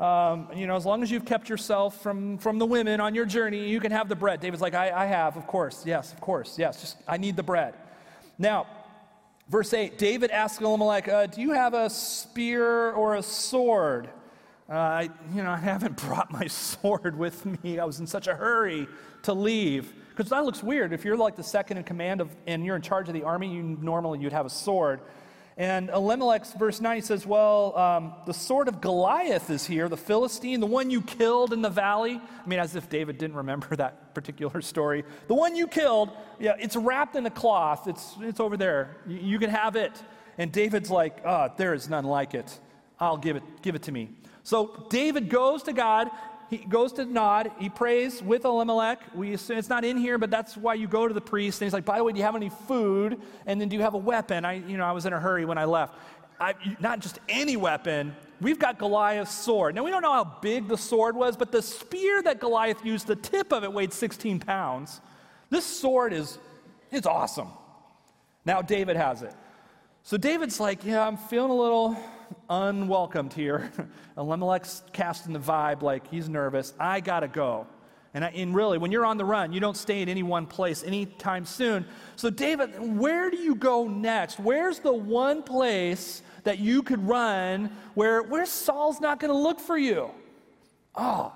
Um, 0.00 0.48
you 0.56 0.66
know, 0.66 0.76
as 0.76 0.86
long 0.86 1.02
as 1.02 1.10
you've 1.10 1.26
kept 1.26 1.50
yourself 1.50 2.02
from, 2.02 2.38
from 2.38 2.58
the 2.58 2.64
women 2.64 3.00
on 3.00 3.14
your 3.14 3.26
journey, 3.26 3.68
you 3.68 3.80
can 3.80 3.92
have 3.92 4.08
the 4.08 4.16
bread. 4.16 4.40
David's 4.40 4.62
like, 4.62 4.72
I, 4.72 4.90
I 4.90 5.04
have, 5.04 5.36
of 5.36 5.46
course. 5.46 5.84
Yes, 5.84 6.14
of 6.14 6.22
course. 6.22 6.58
Yes, 6.58 6.80
just 6.80 6.96
I 7.06 7.18
need 7.18 7.36
the 7.36 7.42
bread. 7.42 7.74
Now, 8.38 8.66
verse 9.50 9.74
8 9.74 9.98
David 9.98 10.30
asks 10.30 10.62
Elimelech, 10.62 11.06
uh, 11.06 11.26
Do 11.26 11.42
you 11.42 11.50
have 11.50 11.74
a 11.74 11.90
spear 11.90 12.92
or 12.92 13.16
a 13.16 13.22
sword? 13.22 14.08
Uh, 14.70 14.72
I, 14.72 15.10
you 15.34 15.42
know, 15.42 15.50
I 15.50 15.58
haven't 15.58 15.96
brought 16.06 16.32
my 16.32 16.46
sword 16.46 17.18
with 17.18 17.44
me. 17.62 17.78
I 17.78 17.84
was 17.84 18.00
in 18.00 18.06
such 18.06 18.26
a 18.26 18.34
hurry 18.34 18.88
to 19.24 19.34
leave. 19.34 19.92
Because 20.08 20.30
that 20.30 20.46
looks 20.46 20.62
weird. 20.62 20.94
If 20.94 21.04
you're 21.04 21.16
like 21.16 21.36
the 21.36 21.42
second 21.42 21.76
in 21.76 21.84
command 21.84 22.22
of, 22.22 22.34
and 22.46 22.64
you're 22.64 22.76
in 22.76 22.82
charge 22.82 23.08
of 23.08 23.14
the 23.14 23.24
army, 23.24 23.52
you 23.52 23.62
normally 23.62 24.20
you'd 24.20 24.32
have 24.32 24.46
a 24.46 24.50
sword. 24.50 25.00
And 25.60 25.90
Elimelech's 25.90 26.54
verse 26.54 26.80
9 26.80 26.96
he 26.96 27.02
says, 27.02 27.26
Well, 27.26 27.76
um, 27.76 28.14
the 28.24 28.32
sword 28.32 28.66
of 28.66 28.80
Goliath 28.80 29.50
is 29.50 29.66
here, 29.66 29.90
the 29.90 29.96
Philistine, 29.98 30.58
the 30.58 30.66
one 30.66 30.88
you 30.88 31.02
killed 31.02 31.52
in 31.52 31.60
the 31.60 31.68
valley. 31.68 32.18
I 32.18 32.48
mean, 32.48 32.58
as 32.58 32.76
if 32.76 32.88
David 32.88 33.18
didn't 33.18 33.36
remember 33.36 33.76
that 33.76 34.14
particular 34.14 34.62
story. 34.62 35.04
The 35.28 35.34
one 35.34 35.54
you 35.54 35.66
killed, 35.66 36.12
yeah, 36.38 36.54
it's 36.58 36.76
wrapped 36.76 37.14
in 37.14 37.26
a 37.26 37.30
cloth. 37.30 37.88
It's, 37.88 38.16
it's 38.22 38.40
over 38.40 38.56
there. 38.56 38.96
You, 39.06 39.18
you 39.18 39.38
can 39.38 39.50
have 39.50 39.76
it. 39.76 39.92
And 40.38 40.50
David's 40.50 40.90
like, 40.90 41.18
Oh, 41.26 41.52
there 41.58 41.74
is 41.74 41.90
none 41.90 42.06
like 42.06 42.32
it. 42.32 42.58
I'll 42.98 43.18
give 43.18 43.36
it, 43.36 43.42
give 43.60 43.74
it 43.74 43.82
to 43.82 43.92
me. 43.92 44.08
So 44.44 44.86
David 44.88 45.28
goes 45.28 45.64
to 45.64 45.74
God 45.74 46.10
he 46.50 46.58
goes 46.58 46.92
to 46.94 47.04
Nob. 47.04 47.48
He 47.60 47.68
prays 47.68 48.20
with 48.20 48.44
Elimelech. 48.44 49.00
We 49.14 49.34
assume, 49.34 49.56
it's 49.56 49.68
not 49.68 49.84
in 49.84 49.96
here, 49.96 50.18
but 50.18 50.30
that's 50.30 50.56
why 50.56 50.74
you 50.74 50.88
go 50.88 51.06
to 51.06 51.14
the 51.14 51.20
priest. 51.20 51.60
And 51.60 51.66
he's 51.66 51.72
like, 51.72 51.84
by 51.84 51.98
the 51.98 52.04
way, 52.04 52.12
do 52.12 52.18
you 52.18 52.24
have 52.24 52.34
any 52.34 52.50
food? 52.50 53.20
And 53.46 53.60
then 53.60 53.68
do 53.68 53.76
you 53.76 53.82
have 53.82 53.94
a 53.94 53.98
weapon? 53.98 54.44
I, 54.44 54.54
you 54.54 54.76
know, 54.76 54.84
I 54.84 54.90
was 54.90 55.06
in 55.06 55.12
a 55.12 55.20
hurry 55.20 55.44
when 55.44 55.58
I 55.58 55.64
left. 55.64 55.94
I, 56.40 56.54
not 56.80 56.98
just 57.00 57.20
any 57.28 57.56
weapon. 57.56 58.16
We've 58.40 58.58
got 58.58 58.78
Goliath's 58.78 59.32
sword. 59.32 59.76
Now, 59.76 59.84
we 59.84 59.90
don't 59.90 60.02
know 60.02 60.12
how 60.12 60.38
big 60.42 60.66
the 60.66 60.76
sword 60.76 61.14
was, 61.14 61.36
but 61.36 61.52
the 61.52 61.62
spear 61.62 62.22
that 62.22 62.40
Goliath 62.40 62.84
used, 62.84 63.06
the 63.06 63.16
tip 63.16 63.52
of 63.52 63.62
it 63.62 63.72
weighed 63.72 63.92
16 63.92 64.40
pounds. 64.40 65.00
This 65.50 65.64
sword 65.64 66.12
is 66.12 66.38
it's 66.90 67.06
awesome. 67.06 67.48
Now, 68.44 68.62
David 68.62 68.96
has 68.96 69.22
it. 69.22 69.34
So 70.02 70.16
David's 70.16 70.58
like, 70.58 70.84
yeah, 70.84 71.06
I'm 71.06 71.16
feeling 71.16 71.50
a 71.50 71.54
little 71.54 71.96
unwelcomed 72.48 73.32
here. 73.32 73.72
Elimelech's 74.16 74.82
casting 74.92 75.32
the 75.32 75.38
vibe 75.38 75.82
like 75.82 76.08
he's 76.10 76.28
nervous. 76.28 76.74
I 76.78 77.00
got 77.00 77.20
to 77.20 77.28
go. 77.28 77.66
And, 78.12 78.24
and 78.24 78.54
really, 78.54 78.78
when 78.78 78.90
you're 78.90 79.06
on 79.06 79.18
the 79.18 79.24
run, 79.24 79.52
you 79.52 79.60
don't 79.60 79.76
stay 79.76 80.02
in 80.02 80.08
any 80.08 80.24
one 80.24 80.46
place 80.46 80.82
anytime 80.82 81.44
soon. 81.44 81.86
So, 82.16 82.28
David, 82.28 82.98
where 82.98 83.30
do 83.30 83.36
you 83.36 83.54
go 83.54 83.86
next? 83.86 84.40
Where's 84.40 84.80
the 84.80 84.92
one 84.92 85.44
place 85.44 86.22
that 86.42 86.58
you 86.58 86.82
could 86.82 87.06
run 87.06 87.70
where, 87.94 88.22
where 88.22 88.46
Saul's 88.46 89.00
not 89.00 89.20
going 89.20 89.32
to 89.32 89.38
look 89.38 89.60
for 89.60 89.78
you? 89.78 90.10
Oh, 90.96 91.32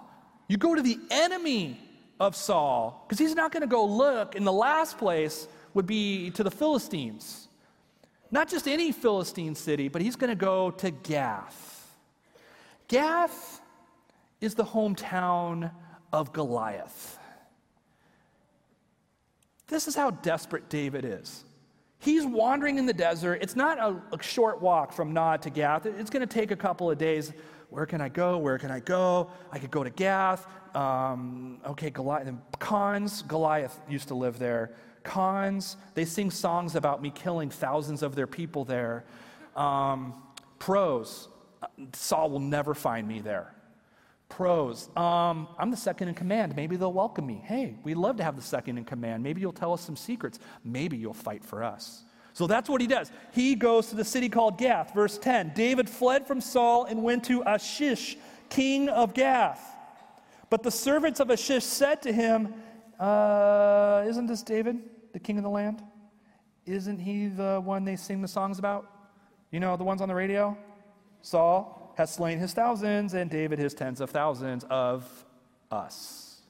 you 0.49 0.57
go 0.57 0.75
to 0.75 0.83
the 0.83 0.99
enemy 1.11 1.79
of 2.19 2.35
Saul 2.35 3.05
because 3.07 3.19
he's 3.19 3.37
not 3.37 3.53
going 3.53 3.61
to 3.61 3.69
go 3.69 3.85
look. 3.85 4.35
In 4.35 4.45
the 4.45 4.53
last 4.53 4.99
place 4.99 5.47
would 5.75 5.87
be 5.87 6.31
to 6.33 6.43
the 6.43 6.51
Philistines. 6.51 7.44
Not 8.35 8.49
just 8.49 8.67
any 8.67 8.91
Philistine 8.91 9.55
city, 9.55 9.87
but 9.87 10.03
he's 10.03 10.17
going 10.17 10.29
to 10.29 10.35
go 10.35 10.73
to 10.73 10.91
Gath. 10.91 11.89
Gath 12.89 13.61
is 14.41 14.57
the 14.57 14.65
hometown 14.65 15.71
of 16.13 16.33
Goliath. 16.33 17.17
This 19.69 19.87
is 19.87 19.95
how 19.95 20.11
desperate 20.11 20.69
David 20.69 21.05
is. 21.05 21.45
He's 22.01 22.27
wandering 22.27 22.77
in 22.77 22.87
the 22.87 22.93
desert. 22.93 23.39
It's 23.41 23.55
not 23.55 23.79
a, 23.79 24.03
a 24.13 24.21
short 24.21 24.61
walk 24.61 24.93
from 24.93 25.13
Nob 25.13 25.41
to 25.43 25.51
Gath. 25.51 25.87
It's 25.87 26.11
going 26.11 26.27
to 26.27 26.35
take 26.35 26.51
a 26.51 26.57
couple 26.57 26.91
of 26.91 26.99
days. 26.99 27.33
Where 27.71 27.87
can 27.87 28.01
I 28.01 28.09
go? 28.09 28.39
Where 28.39 28.59
can 28.59 28.73
I 28.73 28.81
go? 28.81 29.31
I 29.53 29.61
could 29.61 29.71
go 29.71 29.85
to 29.85 29.91
Gath. 29.91 30.45
Um, 30.75 31.61
okay, 31.65 31.91
Goliath. 31.91 32.35
Cons, 32.59 33.23
Goliath 33.23 33.81
used 33.89 34.09
to 34.09 34.17
live 34.17 34.41
there. 34.41 34.75
Cons, 35.05 35.77
they 35.95 36.05
sing 36.05 36.31
songs 36.31 36.75
about 36.75 37.01
me 37.01 37.11
killing 37.11 37.51
thousands 37.51 38.03
of 38.03 38.15
their 38.15 38.27
people 38.27 38.65
there. 38.65 39.05
Um, 39.55 40.15
pros, 40.59 41.29
Saul 41.93 42.31
will 42.31 42.41
never 42.41 42.75
find 42.75 43.07
me 43.07 43.21
there. 43.21 43.55
Pros, 44.29 44.89
um, 44.97 45.47
I'm 45.59 45.71
the 45.71 45.77
second 45.77 46.09
in 46.09 46.15
command. 46.15 46.57
Maybe 46.57 46.77
they'll 46.77 46.93
welcome 46.93 47.27
me. 47.27 47.41
Hey, 47.45 47.77
we'd 47.85 47.97
love 47.97 48.17
to 48.17 48.25
have 48.25 48.35
the 48.35 48.43
second 48.43 48.79
in 48.79 48.85
command. 48.85 49.23
Maybe 49.23 49.41
you'll 49.41 49.53
tell 49.53 49.73
us 49.73 49.83
some 49.83 49.97
secrets. 49.97 50.41
Maybe 50.65 50.97
you'll 50.97 51.15
fight 51.15 51.45
for 51.45 51.63
us. 51.63 52.05
So 52.33 52.49
that's 52.49 52.69
what 52.69 52.81
he 52.81 52.89
does. 52.89 53.13
He 53.33 53.55
goes 53.55 53.89
to 53.89 53.95
the 53.95 54.05
city 54.05 54.29
called 54.29 54.59
Gath. 54.59 54.93
Verse 54.93 55.19
10 55.19 55.53
David 55.55 55.89
fled 55.89 56.27
from 56.27 56.41
Saul 56.41 56.85
and 56.87 57.03
went 57.03 57.25
to 57.25 57.45
Achish, 57.47 58.17
king 58.49 58.89
of 58.89 59.15
Gath. 59.15 59.77
But 60.51 60.63
the 60.63 60.71
servants 60.71 61.21
of 61.21 61.31
Achish 61.31 61.65
said 61.65 62.03
to 62.03 62.13
him, 62.13 62.55
uh, 62.99 64.05
Isn't 64.07 64.27
this 64.27 64.43
David, 64.43 64.81
the 65.15 65.21
king 65.21 65.39
of 65.39 65.45
the 65.45 65.51
land? 65.51 65.83
Isn't 66.67 66.99
he 66.99 67.29
the 67.29 67.63
one 67.65 67.85
they 67.85 67.97
sing 67.97 68.21
the 68.21 68.29
songs 68.29 68.59
about? 68.59 68.91
You 69.51 69.61
know, 69.61 69.77
the 69.77 69.85
ones 69.85 70.03
on 70.03 70.09
the 70.09 70.15
radio? 70.15 70.59
Saul 71.23 71.95
has 71.97 72.13
slain 72.13 72.39
his 72.39 72.53
thousands, 72.53 73.15
and 73.15 73.31
David 73.31 73.59
his 73.59 73.73
tens 73.73 74.01
of 74.01 74.11
thousands 74.11 74.65
of 74.69 75.09
us. 75.71 76.43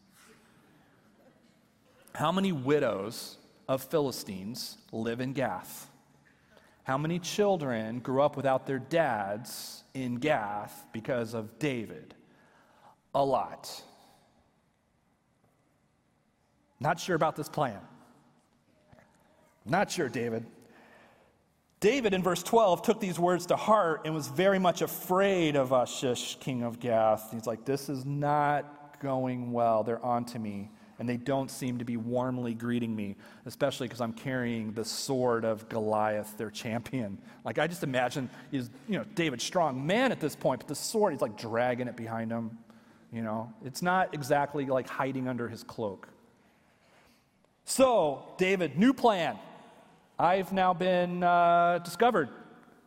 How 2.14 2.32
many 2.32 2.52
widows 2.52 3.36
of 3.68 3.82
Philistines 3.82 4.78
live 4.92 5.20
in 5.20 5.34
Gath? 5.34 5.88
How 6.84 6.96
many 6.96 7.18
children 7.18 7.98
grew 7.98 8.22
up 8.22 8.36
without 8.36 8.66
their 8.66 8.78
dads 8.78 9.84
in 9.92 10.16
Gath 10.16 10.86
because 10.92 11.34
of 11.34 11.58
David? 11.58 12.14
A 13.14 13.24
lot. 13.24 13.82
Not 16.80 16.98
sure 16.98 17.16
about 17.16 17.36
this 17.36 17.48
plan. 17.48 17.80
Not 19.64 19.90
sure, 19.90 20.08
David. 20.08 20.46
David 21.80 22.14
in 22.14 22.22
verse 22.22 22.42
12 22.42 22.82
took 22.82 23.00
these 23.00 23.18
words 23.18 23.46
to 23.46 23.56
heart 23.56 24.02
and 24.04 24.14
was 24.14 24.28
very 24.28 24.58
much 24.58 24.80
afraid 24.80 25.56
of 25.56 25.72
Achish, 25.72 26.38
king 26.40 26.62
of 26.62 26.80
Gath. 26.80 27.30
He's 27.30 27.46
like, 27.46 27.64
This 27.64 27.88
is 27.88 28.04
not 28.04 28.98
going 29.00 29.52
well. 29.52 29.82
They're 29.82 30.02
on 30.02 30.24
to 30.26 30.38
me, 30.38 30.70
and 30.98 31.06
they 31.06 31.18
don't 31.18 31.50
seem 31.50 31.78
to 31.78 31.84
be 31.84 31.98
warmly 31.98 32.54
greeting 32.54 32.96
me, 32.96 33.16
especially 33.44 33.86
because 33.86 34.00
I'm 34.00 34.14
carrying 34.14 34.72
the 34.72 34.84
sword 34.84 35.44
of 35.44 35.68
Goliath, 35.68 36.38
their 36.38 36.50
champion. 36.50 37.18
Like, 37.44 37.58
I 37.58 37.66
just 37.66 37.82
imagine 37.82 38.30
he's, 38.50 38.70
you 38.88 38.98
know, 38.98 39.04
David, 39.14 39.42
strong 39.42 39.86
man 39.86 40.10
at 40.10 40.20
this 40.20 40.34
point, 40.34 40.60
but 40.60 40.68
the 40.68 40.74
sword, 40.74 41.12
he's 41.12 41.20
like 41.20 41.36
dragging 41.36 41.86
it 41.86 41.96
behind 41.96 42.30
him. 42.30 42.56
You 43.12 43.20
know, 43.20 43.52
it's 43.62 43.82
not 43.82 44.14
exactly 44.14 44.64
like 44.64 44.88
hiding 44.88 45.28
under 45.28 45.48
his 45.48 45.62
cloak. 45.62 46.08
So, 47.66 48.24
David, 48.38 48.78
new 48.78 48.94
plan. 48.94 49.38
I've 50.18 50.52
now 50.52 50.72
been 50.72 51.24
uh, 51.24 51.80
discovered, 51.84 52.28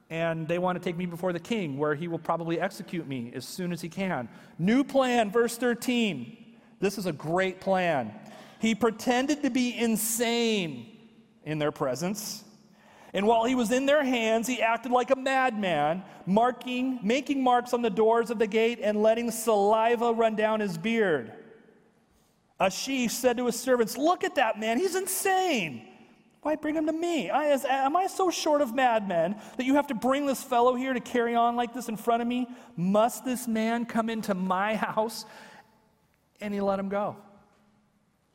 and 0.10 0.48
they 0.48 0.60
want 0.60 0.82
to 0.82 0.84
take 0.84 0.96
me 0.96 1.06
before 1.06 1.34
the 1.34 1.40
king, 1.40 1.78
where 1.78 1.94
he 1.94 2.08
will 2.08 2.20
probably 2.20 2.60
execute 2.60 3.06
me 3.06 3.32
as 3.36 3.46
soon 3.46 3.74
as 3.74 3.82
he 3.82 3.90
can. 3.90 4.30
New 4.58 4.84
plan, 4.84 5.30
verse 5.30 5.58
13. 5.58 6.56
This 6.80 6.98
is 6.98 7.06
a 7.06 7.12
great 7.12 7.60
plan. 7.60 8.14
He 8.60 8.76
pretended 8.76 9.44
to 9.44 9.50
be 9.50 9.78
insane 9.78 10.98
in 11.44 11.60
their 11.60 11.72
presence. 11.72 12.46
And 13.14 13.28
while 13.28 13.46
he 13.46 13.56
was 13.56 13.72
in 13.72 13.86
their 13.86 14.04
hands, 14.04 14.48
he 14.48 14.62
acted 14.62 14.92
like 14.92 15.12
a 15.12 15.16
madman, 15.16 16.04
marking, 16.26 17.00
making 17.04 17.44
marks 17.44 17.74
on 17.74 17.82
the 17.82 17.90
doors 17.90 18.30
of 18.30 18.40
the 18.40 18.48
gate 18.48 18.80
and 18.82 19.02
letting 19.02 19.32
saliva 19.32 20.14
run 20.14 20.36
down 20.36 20.60
his 20.60 20.78
beard. 20.78 21.34
Achish 22.60 23.14
said 23.14 23.38
to 23.38 23.46
his 23.46 23.60
servants, 23.60 23.98
Look 23.98 24.24
at 24.24 24.36
that 24.36 24.60
man, 24.60 24.78
he's 24.78 24.96
insane. 24.96 25.87
Why 26.48 26.56
bring 26.56 26.76
him 26.76 26.86
to 26.86 26.94
me? 26.94 27.30
I, 27.30 27.50
as, 27.50 27.66
am 27.66 27.98
I 27.98 28.08
so 28.08 28.32
short 28.32 28.62
of 28.62 28.74
madmen 28.74 29.36
that 29.58 29.66
you 29.66 29.76
have 29.76 29.88
to 29.88 29.94
bring 29.94 30.26
this 30.26 30.42
fellow 30.42 30.76
here 30.76 30.94
to 30.94 31.02
carry 31.02 31.36
on 31.36 31.58
like 31.58 31.74
this 31.74 31.90
in 31.90 31.98
front 31.98 32.22
of 32.22 32.28
me? 32.30 32.48
Must 32.78 33.26
this 33.26 33.50
man 33.50 33.86
come 33.86 34.10
into 34.10 34.34
my 34.34 34.78
house? 34.78 35.26
And 36.40 36.54
he 36.54 36.62
let 36.62 36.80
him 36.80 36.88
go. 36.88 37.18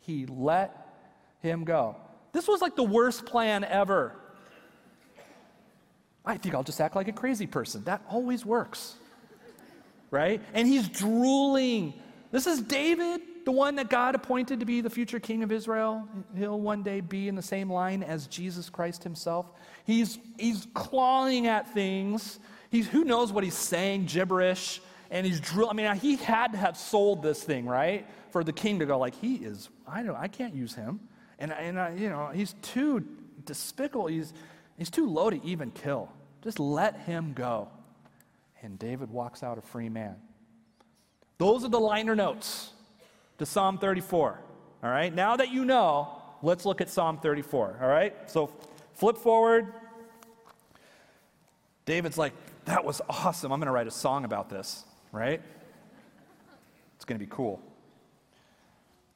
He 0.01 0.27
let 0.27 0.95
him 1.41 1.65
go. 1.65 1.97
This 2.33 2.47
was 2.47 2.61
like 2.61 2.77
the 2.77 2.83
worst 2.83 3.25
plan 3.25 3.65
ever. 3.65 4.15
I 6.23 6.37
think 6.37 6.55
I'll 6.55 6.65
just 6.65 6.83
act 6.83 6.95
like 6.95 7.09
a 7.09 7.13
crazy 7.13 7.47
person. 7.47 7.83
That 7.85 8.03
always 8.11 8.45
works. 8.45 8.95
Right? 10.11 10.43
And 10.53 10.69
he's 10.69 10.87
drooling. 10.87 11.95
This 12.31 12.47
is 12.47 12.61
David 12.61 13.23
the 13.45 13.53
one 13.53 13.77
that 13.77 13.91
God 13.91 14.15
appointed 14.15 14.61
to 14.61 14.67
be 14.67 14.81
the 14.81 14.91
future 14.91 15.21
king 15.21 15.43
of 15.43 15.51
Israel, 15.51 16.07
he'll 16.37 16.61
one 16.61 16.83
day 16.83 17.01
be 17.01 17.29
in 17.29 17.35
the 17.35 17.43
same 17.43 17.71
line 17.71 18.03
as 18.03 18.27
Jesus 18.27 18.71
Christ 18.71 19.03
himself. 19.03 19.47
He's, 19.85 20.19
he's 20.39 20.67
clawing 20.75 21.47
at 21.47 21.73
things. 21.73 22.39
He's, 22.71 22.89
who 22.89 23.05
knows 23.05 23.33
what 23.33 23.45
he's 23.45 23.55
saying, 23.55 24.07
gibberish. 24.07 24.81
And 25.11 25.27
he's 25.27 25.41
drill. 25.41 25.69
I 25.71 25.75
mean, 25.75 25.95
he 25.97 26.17
had 26.17 26.53
to 26.53 26.59
have 26.59 26.77
sold 26.77 27.23
this 27.23 27.43
thing, 27.43 27.67
right? 27.67 28.07
For 28.31 28.43
the 28.43 28.53
king 28.53 28.79
to 28.79 28.87
go 28.87 28.99
like, 28.99 29.15
he 29.15 29.37
is, 29.37 29.69
I 29.87 30.03
don't, 30.03 30.17
I 30.17 30.29
can't 30.29 30.55
use 30.55 30.75
him. 30.75 31.01
And, 31.39 31.53
and 31.53 31.79
I, 31.79 31.95
you 31.95 32.09
know, 32.09 32.31
he's 32.33 32.55
too 32.63 33.05
despicable. 33.45 34.07
He's, 34.07 34.33
he's 34.79 34.91
too 34.91 35.09
low 35.09 35.29
to 35.29 35.45
even 35.45 35.71
kill. 35.71 36.11
Just 36.43 36.59
let 36.59 37.01
him 37.01 37.35
go. 37.35 37.69
And 38.63 38.79
David 38.79 39.11
walks 39.11 39.43
out 39.43 39.59
a 39.59 39.61
free 39.61 39.89
man. 39.89 40.17
Those 41.39 41.65
are 41.65 41.69
the 41.69 41.81
liner 41.81 42.15
notes 42.15 42.72
to 43.43 43.47
Psalm 43.47 43.77
34. 43.77 44.39
All 44.85 44.91
right, 44.91 45.13
now 45.13 45.37
that 45.37 45.51
you 45.51 45.65
know, 45.65 46.23
let's 46.43 46.65
look 46.65 46.81
at 46.81 46.89
Psalm 46.89 47.19
34. 47.19 47.79
All 47.83 47.89
right, 47.89 48.15
so 48.31 48.53
flip 48.95 49.19
forward. 49.19 49.73
David's 51.85 52.17
like, 52.17 52.33
that 52.67 52.85
was 52.85 53.01
awesome. 53.09 53.51
I'm 53.51 53.59
going 53.59 53.67
to 53.67 53.73
write 53.73 53.89
a 53.89 53.93
song 53.93 54.25
about 54.25 54.49
this, 54.49 54.85
right? 55.11 55.43
It's 56.95 57.05
going 57.05 57.19
to 57.19 57.25
be 57.25 57.31
cool. 57.31 57.61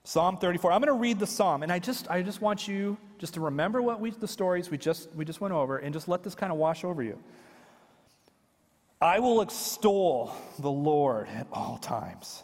Psalm 0.03 0.39
34. 0.39 0.73
I'm 0.73 0.81
going 0.81 0.93
to 0.93 1.01
read 1.01 1.21
the 1.21 1.27
psalm, 1.27 1.63
and 1.63 1.71
I 1.71 1.79
just, 1.79 2.11
I 2.11 2.23
just 2.23 2.41
want 2.41 2.67
you 2.67 2.97
just 3.19 3.35
to 3.35 3.41
remember 3.41 3.81
what 3.81 4.01
we, 4.01 4.11
the 4.11 4.27
stories 4.27 4.71
we 4.71 4.79
just, 4.79 5.09
we 5.15 5.25
just 5.25 5.41
went 5.41 5.55
over, 5.55 5.79
and 5.79 5.93
just 5.93 6.09
let 6.09 6.25
this 6.25 6.35
kind 6.35 6.51
of 6.51 6.59
wash 6.59 6.83
over 6.83 7.01
you. 7.01 7.17
I 9.01 9.21
will 9.21 9.41
extol 9.41 10.35
the 10.59 10.71
Lord 10.71 11.29
at 11.29 11.47
all 11.53 11.79
times. 11.79 12.43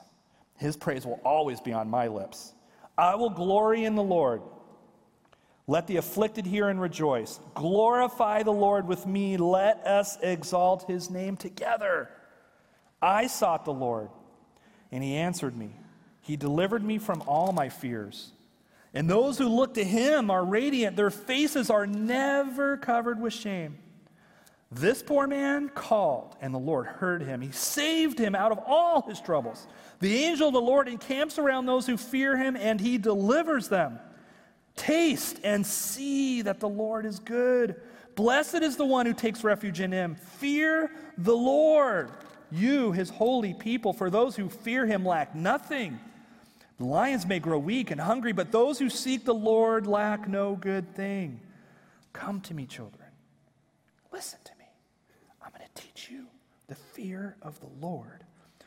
His 0.62 0.76
praise 0.76 1.04
will 1.04 1.21
always 1.25 1.61
be 1.61 1.73
on 1.73 1.90
my 1.90 2.07
lips. 2.07 2.54
I 2.97 3.16
will 3.16 3.31
glory 3.31 3.85
in 3.85 3.97
the 3.97 4.02
Lord. 4.02 4.42
Let 5.66 5.88
the 5.88 5.97
afflicted 5.97 6.47
hear 6.47 6.69
and 6.69 6.81
rejoice. 6.81 7.40
Glorify 7.54 8.45
the 8.45 8.52
Lord 8.52 8.87
with 8.87 9.04
me. 9.04 9.37
Let 9.37 9.85
us 9.85 10.19
exalt 10.23 10.85
his 10.87 11.11
name 11.11 11.37
together. 11.37 12.09
I 13.00 13.26
sought 13.26 13.64
the 13.64 13.73
Lord, 13.73 14.09
and 14.92 15.02
he 15.02 15.16
answered 15.16 15.57
me. 15.57 15.71
He 16.21 16.37
delivered 16.37 16.85
me 16.85 16.99
from 16.99 17.23
all 17.26 17.50
my 17.52 17.69
fears. 17.69 18.31
And 18.95 19.11
those 19.11 19.38
who 19.38 19.49
look 19.49 19.75
to 19.75 19.85
him 19.85 20.31
are 20.31 20.45
radiant, 20.45 20.95
their 20.95 21.11
faces 21.11 21.71
are 21.71 21.88
never 21.88 22.76
covered 22.76 23.21
with 23.21 23.33
shame. 23.33 23.78
This 24.75 25.02
poor 25.02 25.26
man 25.26 25.69
called, 25.69 26.35
and 26.41 26.55
the 26.55 26.59
Lord 26.59 26.87
heard 26.87 27.23
him. 27.23 27.43
He 27.43 27.50
saved 27.50 28.19
him 28.19 28.35
out 28.35 28.52
of 28.52 28.59
all 28.67 29.02
his 29.02 29.21
troubles. 29.21 29.67
The 30.00 30.25
angel 30.25 30.49
of 30.49 30.55
the 30.55 30.61
Lord 30.61 30.88
encamps 30.88 31.38
around 31.38 31.67
those 31.67 31.87
who 31.87 31.99
fear 31.99 32.37
him, 32.38 32.57
and 32.57 32.81
he 32.81 32.97
delivers 32.97 33.69
them. 33.69 33.99
Taste 34.75 35.38
and 35.45 35.67
see 35.67 36.41
that 36.43 36.61
the 36.61 36.69
Lord 36.69 37.05
is 37.05 37.19
good. 37.19 37.81
Blessed 38.14 38.62
is 38.62 38.76
the 38.76 38.87
one 38.87 39.05
who 39.05 39.12
takes 39.12 39.45
refuge 39.45 39.81
in 39.81 39.93
him. 39.93 40.14
Fear 40.14 40.91
the 41.19 41.37
Lord, 41.37 42.11
you, 42.50 42.93
his 42.93 43.11
holy 43.11 43.52
people, 43.52 43.93
for 43.93 44.09
those 44.09 44.37
who 44.37 44.49
fear 44.49 44.87
him 44.87 45.05
lack 45.05 45.35
nothing. 45.35 46.00
The 46.79 46.85
lions 46.85 47.26
may 47.26 47.41
grow 47.41 47.59
weak 47.59 47.91
and 47.91 48.00
hungry, 48.00 48.33
but 48.33 48.50
those 48.50 48.79
who 48.79 48.88
seek 48.88 49.26
the 49.26 49.35
Lord 49.35 49.87
lack 49.87 50.26
no 50.26 50.57
good 50.57 50.95
thing. 50.95 51.41
Come 52.14 52.41
to 52.43 52.55
me, 52.55 52.64
children. 52.64 53.09
Listen 54.11 54.38
to 54.45 54.52
me. 54.59 54.62
Teach 55.75 56.09
you 56.11 56.26
the 56.69 56.75
fear 56.75 57.37
of 57.43 57.61
the 57.61 57.71
Lord. 57.81 58.25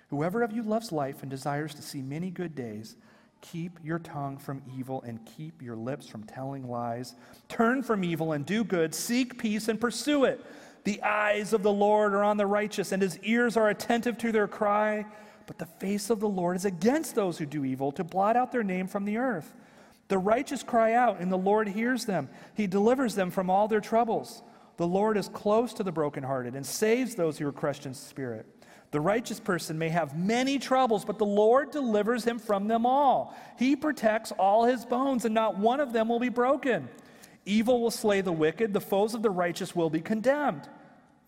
Whoever 0.09 0.43
of 0.43 0.51
you 0.51 0.63
loves 0.63 0.91
life 0.91 1.21
and 1.21 1.29
desires 1.29 1.74
to 1.75 1.81
see 1.81 2.01
many 2.01 2.29
good 2.29 2.55
days, 2.55 2.95
keep 3.41 3.79
your 3.83 4.00
tongue 4.00 4.38
from 4.38 4.62
evil 4.77 5.01
and 5.01 5.19
keep 5.25 5.62
your 5.62 5.75
lips 5.75 6.07
from 6.07 6.24
telling 6.24 6.69
lies. 6.69 7.15
Turn 7.50 7.83
from 7.83 8.03
evil 8.03 8.31
and 8.31 8.45
do 8.45 8.63
good. 8.63 8.93
Seek 8.93 9.38
peace 9.38 9.67
and 9.67 9.79
pursue 9.79 10.25
it. 10.25 10.43
The 10.83 11.01
eyes 11.01 11.53
of 11.53 11.63
the 11.63 11.71
Lord 11.71 12.13
are 12.13 12.24
on 12.24 12.38
the 12.38 12.45
righteous, 12.45 12.91
and 12.91 13.01
his 13.01 13.17
ears 13.19 13.57
are 13.57 13.69
attentive 13.69 14.17
to 14.19 14.31
their 14.31 14.47
cry. 14.47 15.05
But 15.47 15.57
the 15.57 15.65
face 15.65 16.09
of 16.09 16.19
the 16.19 16.29
Lord 16.29 16.55
is 16.55 16.65
against 16.65 17.15
those 17.15 17.38
who 17.38 17.45
do 17.45 17.65
evil, 17.65 17.91
to 17.93 18.03
blot 18.03 18.35
out 18.35 18.51
their 18.51 18.63
name 18.63 18.88
from 18.88 19.05
the 19.05 19.17
earth. 19.17 19.53
The 20.07 20.17
righteous 20.19 20.62
cry 20.62 20.93
out, 20.93 21.19
and 21.19 21.31
the 21.31 21.38
Lord 21.38 21.67
hears 21.67 22.05
them. 22.05 22.29
He 22.53 22.67
delivers 22.67 23.15
them 23.15 23.31
from 23.31 23.50
all 23.50 23.67
their 23.67 23.81
troubles. 23.81 24.43
The 24.77 24.88
Lord 24.88 25.17
is 25.17 25.29
close 25.29 25.74
to 25.74 25.84
the 25.84 25.91
brokenhearted 25.91 26.55
and 26.55 26.65
saves 26.65 27.15
those 27.15 27.38
who 27.38 27.48
are 27.48 27.53
crushed 27.53 27.86
in 27.86 27.94
spirit. 27.94 28.46
The 28.91 29.01
righteous 29.01 29.39
person 29.39 29.77
may 29.77 29.89
have 29.89 30.17
many 30.17 30.60
troubles, 30.60 31.05
but 31.05 31.17
the 31.17 31.25
Lord 31.25 31.72
delivers 31.72 32.24
him 32.24 32.39
from 32.39 32.67
them 32.67 32.86
all. 32.86 33.36
He 33.58 33.75
protects 33.75 34.32
all 34.34 34.65
his 34.65 34.86
bones, 34.86 35.25
and 35.25 35.34
not 35.34 35.58
one 35.58 35.79
of 35.79 35.91
them 35.91 36.08
will 36.08 36.20
be 36.20 36.29
broken. 36.29 36.88
Evil 37.46 37.82
will 37.82 37.91
slay 37.91 38.22
the 38.22 38.32
wicked, 38.32 38.74
the 38.74 38.82
foes 38.82 39.13
of 39.13 39.22
the 39.22 39.29
righteous 39.29 39.75
will 39.75 39.89
be 39.89 40.01
condemned. 40.01 40.67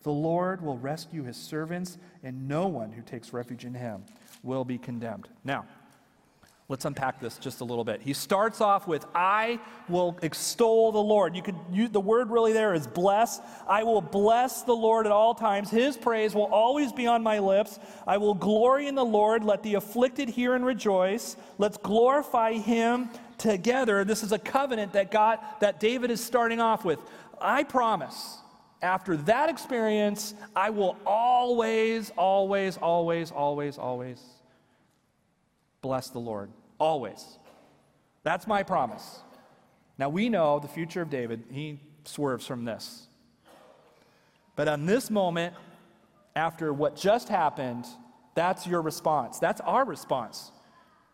The 0.02 0.12
Lord 0.12 0.62
will 0.62 0.78
rescue 0.78 1.24
his 1.24 1.36
servants, 1.36 1.98
and 2.22 2.48
no 2.48 2.68
one 2.68 2.92
who 2.92 3.02
takes 3.02 3.32
refuge 3.32 3.64
in 3.64 3.74
him 3.74 4.04
will 4.42 4.64
be 4.64 4.78
condemned. 4.78 5.28
Now, 5.44 5.66
let's 6.68 6.84
unpack 6.84 7.18
this 7.18 7.38
just 7.38 7.62
a 7.62 7.64
little 7.64 7.84
bit. 7.84 8.02
He 8.02 8.12
starts 8.12 8.60
off 8.60 8.86
with, 8.86 9.06
I 9.14 9.58
will 9.88 10.18
extol 10.20 10.92
the 10.92 10.98
Lord. 10.98 11.34
You 11.34 11.40
could 11.42 11.56
use 11.72 11.90
the 11.90 12.00
word 12.00 12.30
really 12.30 12.52
there 12.52 12.74
is 12.74 12.86
bless. 12.86 13.40
I 13.66 13.84
will 13.84 14.02
bless 14.02 14.62
the 14.62 14.76
Lord 14.76 15.06
at 15.06 15.12
all 15.12 15.34
times. 15.34 15.70
His 15.70 15.96
praise 15.96 16.34
will 16.34 16.44
always 16.52 16.92
be 16.92 17.06
on 17.06 17.22
my 17.22 17.38
lips. 17.38 17.78
I 18.06 18.18
will 18.18 18.34
glory 18.34 18.86
in 18.86 18.94
the 18.94 19.04
Lord. 19.04 19.44
Let 19.44 19.62
the 19.62 19.74
afflicted 19.74 20.28
hear 20.28 20.54
and 20.54 20.64
rejoice. 20.64 21.36
Let's 21.56 21.78
glorify 21.78 22.52
him 22.52 23.08
together. 23.38 24.04
This 24.04 24.22
is 24.22 24.32
a 24.32 24.38
covenant 24.38 24.92
that 24.92 25.10
God 25.10 25.38
that 25.60 25.80
David 25.80 26.10
is 26.10 26.22
starting 26.22 26.60
off 26.60 26.84
with. 26.84 26.98
I 27.40 27.62
promise 27.62 28.36
after 28.82 29.16
that 29.16 29.48
experience, 29.48 30.34
I 30.54 30.68
will 30.68 30.98
always, 31.06 32.10
always, 32.10 32.76
always, 32.76 33.30
always, 33.30 33.78
always 33.78 34.37
bless 35.82 36.10
the 36.10 36.18
Lord. 36.18 36.50
Always. 36.78 37.38
That's 38.22 38.46
my 38.46 38.62
promise. 38.62 39.20
Now 39.98 40.08
we 40.08 40.28
know 40.28 40.58
the 40.58 40.68
future 40.68 41.02
of 41.02 41.10
David, 41.10 41.44
he 41.50 41.80
swerves 42.04 42.46
from 42.46 42.64
this. 42.64 43.06
But 44.56 44.68
on 44.68 44.86
this 44.86 45.10
moment, 45.10 45.54
after 46.34 46.72
what 46.72 46.96
just 46.96 47.28
happened, 47.28 47.86
that's 48.34 48.66
your 48.66 48.82
response. 48.82 49.38
That's 49.38 49.60
our 49.62 49.84
response. 49.84 50.52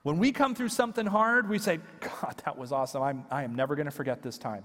When 0.02 0.18
we 0.18 0.32
come 0.32 0.54
through 0.54 0.68
something 0.68 1.06
hard, 1.06 1.48
we 1.48 1.58
say, 1.58 1.78
God, 2.00 2.42
that 2.44 2.58
was 2.58 2.72
awesome. 2.72 3.02
I'm, 3.02 3.24
I 3.30 3.44
am 3.44 3.54
never 3.54 3.74
going 3.74 3.86
to 3.86 3.90
forget 3.90 4.22
this 4.22 4.36
time. 4.36 4.64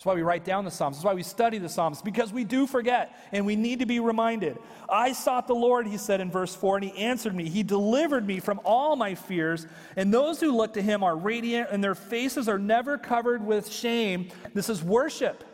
That's 0.00 0.06
why 0.06 0.14
we 0.14 0.22
write 0.22 0.46
down 0.46 0.64
the 0.64 0.70
Psalms. 0.70 0.96
That's 0.96 1.04
why 1.04 1.12
we 1.12 1.22
study 1.22 1.58
the 1.58 1.68
Psalms, 1.68 2.00
because 2.00 2.32
we 2.32 2.42
do 2.42 2.66
forget 2.66 3.14
and 3.32 3.44
we 3.44 3.54
need 3.54 3.80
to 3.80 3.86
be 3.86 4.00
reminded. 4.00 4.56
I 4.88 5.12
sought 5.12 5.46
the 5.46 5.54
Lord, 5.54 5.86
he 5.86 5.98
said 5.98 6.22
in 6.22 6.30
verse 6.30 6.54
4, 6.54 6.78
and 6.78 6.84
he 6.86 6.96
answered 6.96 7.34
me. 7.34 7.50
He 7.50 7.62
delivered 7.62 8.26
me 8.26 8.40
from 8.40 8.62
all 8.64 8.96
my 8.96 9.14
fears. 9.14 9.66
And 9.96 10.10
those 10.10 10.40
who 10.40 10.56
look 10.56 10.72
to 10.72 10.80
him 10.80 11.04
are 11.04 11.14
radiant, 11.14 11.68
and 11.70 11.84
their 11.84 11.94
faces 11.94 12.48
are 12.48 12.58
never 12.58 12.96
covered 12.96 13.44
with 13.44 13.70
shame. 13.70 14.28
This 14.54 14.70
is 14.70 14.82
worship. 14.82 15.44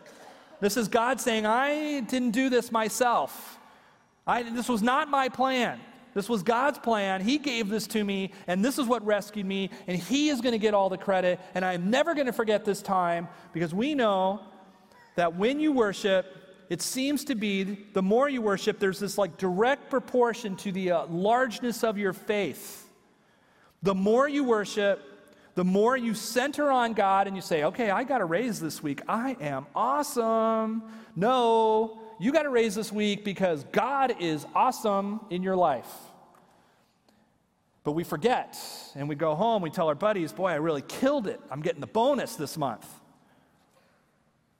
This 0.60 0.76
is 0.76 0.86
God 0.86 1.20
saying, 1.20 1.44
I 1.44 2.02
didn't 2.02 2.30
do 2.30 2.48
this 2.48 2.70
myself. 2.70 3.58
I, 4.28 4.44
this 4.44 4.68
was 4.68 4.80
not 4.80 5.10
my 5.10 5.28
plan. 5.28 5.80
This 6.16 6.30
was 6.30 6.42
God's 6.42 6.78
plan. 6.78 7.20
He 7.20 7.36
gave 7.36 7.68
this 7.68 7.86
to 7.88 8.02
me, 8.02 8.32
and 8.46 8.64
this 8.64 8.78
is 8.78 8.86
what 8.86 9.04
rescued 9.04 9.44
me, 9.44 9.68
and 9.86 9.98
He 9.98 10.30
is 10.30 10.40
going 10.40 10.52
to 10.52 10.58
get 10.58 10.72
all 10.72 10.88
the 10.88 10.96
credit. 10.96 11.38
And 11.54 11.62
I'm 11.62 11.90
never 11.90 12.14
going 12.14 12.24
to 12.24 12.32
forget 12.32 12.64
this 12.64 12.80
time 12.80 13.28
because 13.52 13.74
we 13.74 13.94
know 13.94 14.40
that 15.16 15.36
when 15.36 15.60
you 15.60 15.72
worship, 15.72 16.34
it 16.70 16.80
seems 16.80 17.22
to 17.26 17.34
be 17.34 17.64
the 17.92 18.00
more 18.00 18.30
you 18.30 18.40
worship, 18.40 18.78
there's 18.78 18.98
this 18.98 19.18
like 19.18 19.36
direct 19.36 19.90
proportion 19.90 20.56
to 20.56 20.72
the 20.72 20.92
uh, 20.92 21.06
largeness 21.08 21.84
of 21.84 21.98
your 21.98 22.14
faith. 22.14 22.88
The 23.82 23.94
more 23.94 24.26
you 24.26 24.42
worship, 24.42 25.02
the 25.54 25.64
more 25.64 25.98
you 25.98 26.14
center 26.14 26.70
on 26.70 26.94
God 26.94 27.26
and 27.26 27.36
you 27.36 27.42
say, 27.42 27.64
okay, 27.64 27.90
I 27.90 28.04
got 28.04 28.22
a 28.22 28.24
raise 28.24 28.58
this 28.58 28.82
week. 28.82 29.02
I 29.06 29.36
am 29.38 29.66
awesome. 29.74 30.82
No, 31.14 32.00
you 32.18 32.32
got 32.32 32.46
a 32.46 32.50
raise 32.50 32.74
this 32.74 32.90
week 32.90 33.24
because 33.24 33.64
God 33.72 34.16
is 34.20 34.46
awesome 34.54 35.20
in 35.30 35.42
your 35.42 35.56
life. 35.56 35.90
But 37.84 37.92
we 37.92 38.04
forget 38.04 38.58
and 38.94 39.08
we 39.08 39.14
go 39.14 39.34
home, 39.34 39.62
we 39.62 39.70
tell 39.70 39.88
our 39.88 39.94
buddies, 39.94 40.32
Boy, 40.32 40.48
I 40.48 40.56
really 40.56 40.82
killed 40.82 41.26
it. 41.26 41.40
I'm 41.50 41.60
getting 41.60 41.80
the 41.80 41.86
bonus 41.86 42.34
this 42.36 42.56
month. 42.56 42.86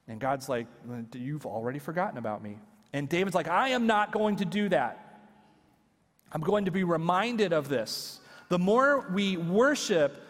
And 0.07 0.21
God's 0.21 0.49
like, 0.49 0.66
You've 1.12 1.47
already 1.47 1.79
forgotten 1.79 2.19
about 2.19 2.42
me. 2.42 2.59
And 2.92 3.09
David's 3.09 3.35
like, 3.35 3.49
I 3.49 3.71
am 3.71 3.87
not 3.87 4.12
going 4.12 4.37
to 4.37 4.45
do 4.45 4.69
that. 4.69 5.21
I'm 6.31 6.40
going 6.40 6.66
to 6.66 6.71
be 6.71 6.85
reminded 6.85 7.53
of 7.53 7.69
this. 7.69 8.21
The 8.49 8.59
more 8.59 9.09
we 9.12 9.37
worship, 9.37 10.23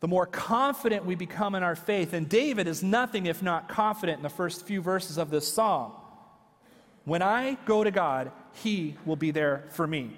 the 0.00 0.08
more 0.08 0.26
confident 0.26 1.06
we 1.06 1.14
become 1.14 1.54
in 1.54 1.62
our 1.62 1.74
faith. 1.74 2.12
And 2.12 2.28
David 2.28 2.68
is 2.68 2.82
nothing 2.82 3.24
if 3.24 3.42
not 3.42 3.70
confident 3.70 4.18
in 4.18 4.22
the 4.22 4.28
first 4.28 4.66
few 4.66 4.82
verses 4.82 5.16
of 5.16 5.30
this 5.30 5.50
psalm. 5.50 5.92
When 7.04 7.22
I 7.22 7.56
go 7.66 7.84
to 7.84 7.90
God, 7.90 8.30
He 8.52 8.96
will 9.04 9.16
be 9.16 9.30
there 9.30 9.64
for 9.70 9.86
me. 9.86 10.16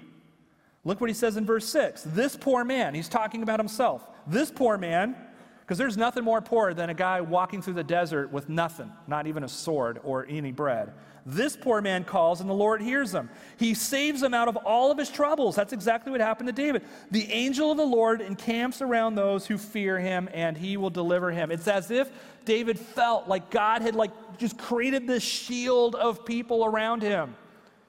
Look 0.87 1.01
what 1.01 1.09
he 1.09 1.13
says 1.13 1.35
in 1.35 1.45
verse 1.45 1.67
6. 1.67 2.03
This 2.03 2.37
poor 2.37 2.63
man, 2.63 2.95
he's 2.95 3.09
talking 3.09 3.43
about 3.43 3.59
himself. 3.59 4.07
This 4.25 4.49
poor 4.49 4.77
man, 4.77 5.17
because 5.67 5.77
there's 5.77 5.97
nothing 5.97 6.23
more 6.23 6.39
poor 6.39 6.73
than 6.73 6.89
a 6.89 6.93
guy 6.93 7.19
walking 7.19 7.61
through 7.61 7.73
the 7.73 7.83
desert 7.83 8.31
with 8.31 8.47
nothing, 8.47 8.89
not 9.05 9.27
even 9.27 9.43
a 9.43 9.49
sword 9.49 9.99
or 10.05 10.25
any 10.29 10.53
bread. 10.53 10.93
This 11.25 11.57
poor 11.57 11.81
man 11.81 12.05
calls 12.05 12.39
and 12.39 12.49
the 12.49 12.53
Lord 12.53 12.81
hears 12.81 13.13
him. 13.13 13.29
He 13.57 13.73
saves 13.73 14.23
him 14.23 14.33
out 14.33 14.47
of 14.47 14.55
all 14.55 14.91
of 14.91 14.97
his 14.97 15.09
troubles. 15.09 15.57
That's 15.57 15.73
exactly 15.73 16.09
what 16.09 16.21
happened 16.21 16.47
to 16.47 16.53
David. 16.53 16.85
The 17.11 17.29
angel 17.33 17.69
of 17.69 17.75
the 17.75 17.85
Lord 17.85 18.21
encamps 18.21 18.81
around 18.81 19.15
those 19.15 19.45
who 19.45 19.57
fear 19.57 19.99
him 19.99 20.29
and 20.33 20.57
he 20.57 20.77
will 20.77 20.89
deliver 20.89 21.31
him. 21.31 21.51
It's 21.51 21.67
as 21.67 21.91
if 21.91 22.09
David 22.45 22.79
felt 22.79 23.27
like 23.27 23.49
God 23.51 23.81
had 23.81 23.93
like 23.93 24.11
just 24.37 24.57
created 24.57 25.05
this 25.05 25.21
shield 25.21 25.95
of 25.95 26.25
people 26.25 26.63
around 26.63 27.01
him. 27.01 27.35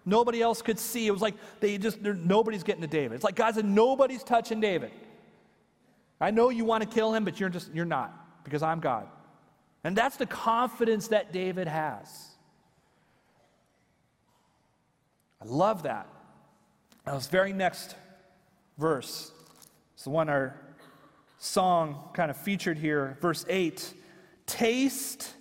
Nobody 0.04 0.42
else 0.42 0.62
could 0.62 0.80
see. 0.80 1.06
It 1.06 1.12
was 1.12 1.22
like 1.22 1.34
they 1.60 1.78
just, 1.78 2.00
nobody's 2.02 2.64
getting 2.64 2.82
to 2.82 2.88
David. 2.88 3.14
It's 3.14 3.24
like 3.24 3.36
God 3.36 3.54
said, 3.54 3.66
nobody's 3.66 4.24
touching 4.24 4.60
David. 4.60 4.90
I 6.20 6.30
know 6.30 6.50
you 6.50 6.64
want 6.64 6.82
to 6.82 6.88
kill 6.88 7.14
him, 7.14 7.24
but 7.24 7.38
you're 7.38 7.48
just, 7.48 7.72
you're 7.72 7.84
not, 7.84 8.44
because 8.44 8.62
I'm 8.62 8.80
God. 8.80 9.06
And 9.84 9.96
that's 9.96 10.16
the 10.16 10.26
confidence 10.26 11.08
that 11.08 11.32
David 11.32 11.68
has. 11.68 12.28
I 15.40 15.44
love 15.44 15.84
that. 15.84 16.08
Now, 17.06 17.14
this 17.14 17.28
very 17.28 17.52
next 17.52 17.94
verse 18.76 19.32
is 19.96 20.04
the 20.04 20.10
one 20.10 20.28
our 20.28 20.60
song 21.38 22.10
kind 22.12 22.30
of 22.30 22.36
featured 22.36 22.76
here. 22.76 23.16
Verse 23.20 23.44
8 23.48 23.94
Taste 24.46 25.34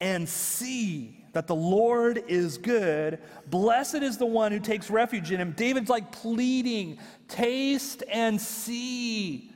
and 0.00 0.28
see 0.28 1.24
that 1.32 1.46
the 1.46 1.54
Lord 1.54 2.24
is 2.28 2.58
good. 2.58 3.18
Blessed 3.46 3.96
is 3.96 4.16
the 4.16 4.26
one 4.26 4.52
who 4.52 4.60
takes 4.60 4.90
refuge 4.90 5.30
in 5.30 5.40
him. 5.40 5.52
David's 5.52 5.90
like 5.90 6.12
pleading, 6.12 6.98
taste 7.28 8.02
and 8.10 8.40
see. 8.40 9.52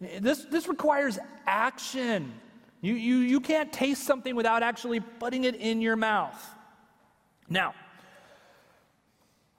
This, 0.00 0.44
this 0.44 0.68
requires 0.68 1.18
action. 1.46 2.32
You, 2.80 2.94
you, 2.94 3.16
you 3.16 3.40
can't 3.40 3.72
taste 3.72 4.04
something 4.04 4.36
without 4.36 4.62
actually 4.62 5.00
putting 5.00 5.44
it 5.44 5.56
in 5.56 5.80
your 5.80 5.96
mouth. 5.96 6.40
Now, 7.48 7.74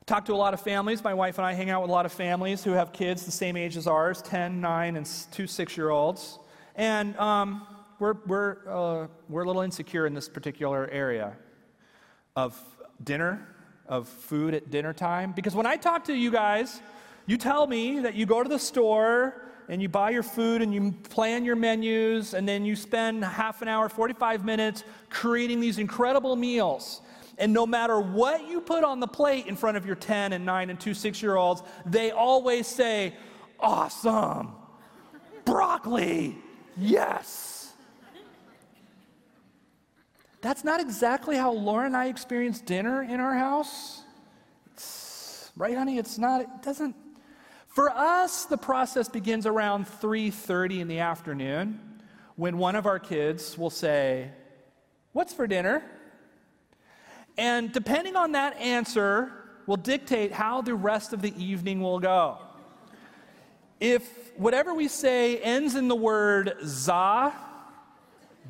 talk 0.06 0.26
to 0.26 0.34
a 0.34 0.36
lot 0.36 0.54
of 0.54 0.62
families. 0.62 1.04
My 1.04 1.14
wife 1.14 1.38
and 1.38 1.46
I 1.46 1.54
hang 1.54 1.70
out 1.70 1.82
with 1.82 1.90
a 1.90 1.94
lot 1.94 2.06
of 2.06 2.14
families 2.14 2.64
who 2.64 2.72
have 2.72 2.94
kids 2.94 3.26
the 3.26 3.32
same 3.32 3.58
age 3.58 3.76
as 3.76 3.88
ours 3.88 4.22
10, 4.22 4.62
9, 4.62 4.96
and 4.96 5.10
two 5.32 5.48
six 5.48 5.76
year 5.76 5.90
olds. 5.90 6.40
And 6.76 7.18
um, 7.18 7.68
we're, 8.00 8.16
we're, 8.26 8.58
uh, 8.68 9.08
we're 9.28 9.44
a 9.44 9.48
little 9.48 9.62
insecure 9.62 10.08
in 10.08 10.14
this 10.14 10.30
particular 10.30 10.88
area 10.90 11.36
of 12.38 12.58
dinner, 13.04 13.46
of 13.88 14.08
food 14.08 14.54
at 14.54 14.72
dinner 14.72 14.94
time. 14.94 15.34
Because 15.34 15.54
when 15.56 15.66
I 15.66 15.76
talk 15.76 16.06
to 16.06 16.14
you 16.14 16.32
guys, 16.32 16.80
you 17.26 17.38
tell 17.38 17.68
me 17.68 18.00
that 18.00 18.16
you 18.16 18.26
go 18.26 18.42
to 18.42 18.48
the 18.48 18.60
store 18.60 19.49
and 19.70 19.82
you 19.82 19.88
buy 19.88 20.10
your 20.10 20.24
food 20.24 20.62
and 20.64 20.74
you 20.74 20.92
plan 21.10 21.46
your 21.46 21.56
menus, 21.56 22.34
and 22.34 22.48
then 22.50 22.66
you 22.66 22.76
spend 22.76 23.24
half 23.24 23.62
an 23.62 23.68
hour, 23.68 23.88
45 23.88 24.44
minutes 24.44 24.84
creating 25.10 25.60
these 25.60 25.78
incredible 25.78 26.36
meals. 26.36 27.02
And 27.38 27.54
no 27.54 27.66
matter 27.66 28.00
what 28.00 28.50
you 28.50 28.60
put 28.60 28.84
on 28.84 29.00
the 29.00 29.08
plate 29.08 29.46
in 29.46 29.56
front 29.56 29.78
of 29.78 29.86
your 29.86 29.96
10 29.96 30.34
and 30.34 30.46
9 30.46 30.70
and 30.72 30.80
2 30.80 30.94
6 30.94 31.22
year 31.22 31.36
olds, 31.36 31.62
they 31.86 32.12
always 32.12 32.68
say, 32.68 33.14
Awesome. 33.60 34.54
broccoli. 35.46 36.36
Yes. 36.76 37.74
That's 40.42 40.64
not 40.64 40.80
exactly 40.80 41.36
how 41.36 41.52
Laura 41.52 41.86
and 41.86 41.96
I 41.96 42.08
experience 42.08 42.62
dinner 42.62 43.04
in 43.04 43.20
our 43.20 43.34
house. 43.34 44.02
It's, 44.74 45.52
right, 45.58 45.78
honey? 45.78 45.98
It's 45.98 46.18
not, 46.18 46.42
it 46.42 46.50
doesn't. 46.64 46.96
For 47.70 47.92
us, 47.92 48.46
the 48.46 48.58
process 48.58 49.08
begins 49.08 49.46
around 49.46 49.88
3:30 49.88 50.82
in 50.82 50.88
the 50.88 51.00
afternoon 51.00 52.02
when 52.36 52.58
one 52.58 52.76
of 52.76 52.88
our 52.88 52.98
kids 52.98 53.58
will 53.58 53.70
say, 53.70 54.32
"What's 55.14 55.34
for 55.34 55.46
dinner?" 55.46 55.84
And 57.38 57.72
depending 57.72 58.16
on 58.16 58.34
that 58.34 58.58
answer 58.58 59.32
will 59.68 59.78
dictate 59.78 60.32
how 60.32 60.62
the 60.62 60.74
rest 60.74 61.14
of 61.14 61.22
the 61.22 61.34
evening 61.42 61.82
will 61.82 62.00
go. 62.00 62.40
If 63.80 64.36
whatever 64.36 64.74
we 64.74 64.88
say 64.88 65.38
ends 65.38 65.76
in 65.76 65.88
the 65.88 65.96
word 65.96 66.58
za, 66.66 67.34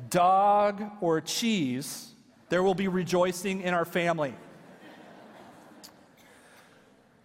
dog, 0.08 0.82
or 1.02 1.20
cheese, 1.20 2.14
there 2.48 2.62
will 2.62 2.74
be 2.74 2.88
rejoicing 2.88 3.60
in 3.60 3.74
our 3.74 3.84
family. 3.84 4.34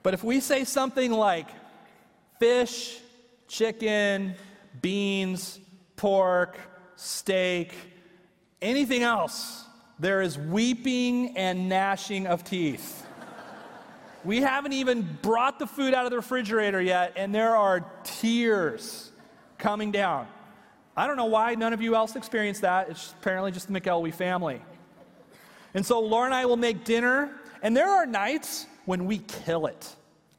But 0.03 0.13
if 0.13 0.23
we 0.23 0.39
say 0.39 0.65
something 0.65 1.12
like 1.12 1.47
fish, 2.39 3.00
chicken, 3.48 4.36
beans, 4.82 5.60
pork, 5.95 6.58
steak, 6.95 7.74
anything 8.62 9.04
else, 9.04 9.65
there 10.00 10.21
is 10.21 10.38
weeping 10.38 11.38
and 11.38 11.69
gnashing 11.69 12.28
of 12.28 12.43
teeth. 12.43 13.06
We 14.24 14.41
haven't 14.41 14.74
even 14.74 15.17
brought 15.21 15.60
the 15.60 15.67
food 15.67 15.93
out 15.93 16.06
of 16.06 16.12
the 16.12 16.17
refrigerator 16.17 16.82
yet, 16.82 17.13
and 17.15 17.34
there 17.34 17.56
are 17.56 17.86
tears 18.04 19.12
coming 19.58 19.91
down. 19.91 20.28
I 20.98 21.08
don't 21.08 21.17
know 21.17 21.26
why 21.26 21.56
none 21.56 21.74
of 21.74 21.82
you 21.82 21.95
else 21.95 22.15
experienced 22.15 22.62
that. 22.62 22.89
It's 22.89 23.13
apparently 23.21 23.52
just 23.52 23.71
the 23.71 23.80
McElwee 23.80 24.13
family. 24.13 24.62
And 25.74 25.86
so 25.86 26.00
Laura 26.00 26.26
and 26.26 26.34
I 26.34 26.45
will 26.45 26.58
make 26.58 26.84
dinner, 26.86 27.32
and 27.62 27.76
there 27.78 27.89
are 27.89 28.06
nights 28.06 28.65
when 28.86 29.06
we 29.06 29.19
kill 29.19 29.67
it. 29.67 29.95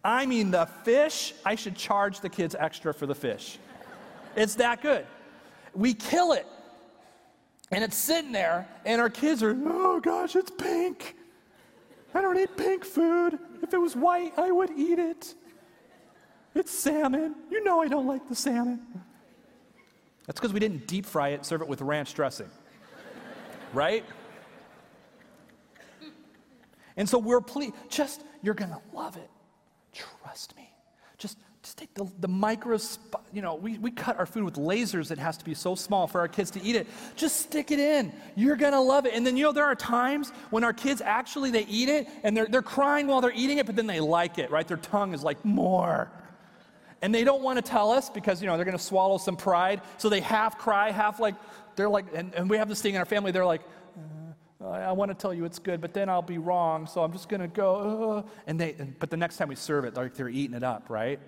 I 0.06 0.24
mean, 0.24 0.52
the 0.52 0.66
fish, 0.84 1.34
I 1.44 1.56
should 1.56 1.74
charge 1.74 2.20
the 2.20 2.28
kids 2.28 2.54
extra 2.56 2.94
for 2.94 3.06
the 3.06 3.14
fish. 3.14 3.58
It's 4.36 4.54
that 4.54 4.80
good. 4.80 5.04
We 5.74 5.94
kill 5.94 6.30
it. 6.30 6.46
And 7.72 7.82
it's 7.82 7.96
sitting 7.96 8.30
there, 8.30 8.68
and 8.84 9.00
our 9.00 9.10
kids 9.10 9.42
are, 9.42 9.58
oh 9.66 9.98
gosh, 9.98 10.36
it's 10.36 10.52
pink. 10.52 11.16
I 12.14 12.20
don't 12.20 12.38
eat 12.38 12.56
pink 12.56 12.84
food. 12.84 13.36
If 13.64 13.74
it 13.74 13.78
was 13.78 13.96
white, 13.96 14.32
I 14.38 14.52
would 14.52 14.70
eat 14.76 15.00
it. 15.00 15.34
It's 16.54 16.70
salmon. 16.70 17.34
You 17.50 17.64
know 17.64 17.82
I 17.82 17.88
don't 17.88 18.06
like 18.06 18.28
the 18.28 18.36
salmon. 18.36 18.80
That's 20.26 20.38
because 20.38 20.52
we 20.52 20.60
didn't 20.60 20.86
deep 20.86 21.04
fry 21.04 21.30
it, 21.30 21.44
serve 21.44 21.62
it 21.62 21.68
with 21.68 21.80
ranch 21.80 22.14
dressing. 22.14 22.48
right? 23.72 24.04
And 26.96 27.08
so 27.08 27.18
we're 27.18 27.40
pleased. 27.40 27.74
Just, 27.88 28.22
you're 28.40 28.54
going 28.54 28.70
to 28.70 28.80
love 28.94 29.16
it. 29.16 29.28
Trust 29.96 30.56
me. 30.56 30.70
Just 31.18 31.38
just 31.66 31.78
take 31.78 31.92
the, 31.94 32.08
the 32.20 32.28
micro, 32.28 32.78
you 33.32 33.42
know, 33.42 33.56
we, 33.56 33.76
we 33.78 33.90
cut 33.90 34.16
our 34.20 34.24
food 34.24 34.44
with 34.44 34.54
lasers 34.54 35.10
It 35.10 35.18
has 35.18 35.36
to 35.38 35.44
be 35.44 35.52
so 35.52 35.74
small 35.74 36.06
for 36.06 36.20
our 36.20 36.28
kids 36.28 36.52
to 36.52 36.62
eat 36.62 36.76
it. 36.76 36.86
Just 37.16 37.40
stick 37.40 37.72
it 37.72 37.80
in. 37.80 38.12
You're 38.36 38.54
going 38.54 38.72
to 38.72 38.80
love 38.80 39.04
it. 39.04 39.14
And 39.14 39.26
then, 39.26 39.36
you 39.36 39.42
know, 39.42 39.50
there 39.50 39.64
are 39.64 39.74
times 39.74 40.30
when 40.50 40.62
our 40.62 40.72
kids 40.72 41.00
actually, 41.00 41.50
they 41.50 41.66
eat 41.66 41.88
it 41.88 42.06
and 42.22 42.36
they're, 42.36 42.46
they're 42.46 42.62
crying 42.62 43.08
while 43.08 43.20
they're 43.20 43.32
eating 43.34 43.58
it, 43.58 43.66
but 43.66 43.74
then 43.74 43.88
they 43.88 43.98
like 43.98 44.38
it, 44.38 44.48
right? 44.52 44.66
Their 44.66 44.76
tongue 44.76 45.12
is 45.12 45.24
like, 45.24 45.44
more. 45.44 46.08
And 47.02 47.12
they 47.12 47.24
don't 47.24 47.42
want 47.42 47.56
to 47.56 47.68
tell 47.68 47.90
us 47.90 48.10
because, 48.10 48.40
you 48.40 48.46
know, 48.46 48.54
they're 48.56 48.64
going 48.64 48.78
to 48.78 48.82
swallow 48.82 49.18
some 49.18 49.36
pride. 49.36 49.80
So 49.98 50.08
they 50.08 50.20
half 50.20 50.58
cry, 50.58 50.92
half 50.92 51.18
like, 51.18 51.34
they're 51.74 51.88
like, 51.88 52.06
and, 52.14 52.32
and 52.32 52.48
we 52.48 52.58
have 52.58 52.68
this 52.68 52.80
thing 52.80 52.94
in 52.94 53.00
our 53.00 53.04
family, 53.04 53.32
they're 53.32 53.44
like, 53.44 53.62
I 54.64 54.92
want 54.92 55.10
to 55.10 55.14
tell 55.14 55.34
you 55.34 55.44
it's 55.44 55.58
good, 55.58 55.80
but 55.80 55.92
then 55.92 56.08
I'll 56.08 56.22
be 56.22 56.38
wrong, 56.38 56.86
so 56.86 57.02
I'm 57.02 57.12
just 57.12 57.28
going 57.28 57.42
to 57.42 57.48
go. 57.48 58.24
Uh, 58.26 58.30
and 58.46 58.58
they, 58.58 58.72
but 58.98 59.10
the 59.10 59.16
next 59.16 59.36
time 59.36 59.48
we 59.48 59.54
serve 59.54 59.84
it, 59.84 59.94
like 59.94 60.14
they're 60.14 60.30
eating 60.30 60.56
it 60.56 60.62
up, 60.62 60.88
right? 60.88 61.20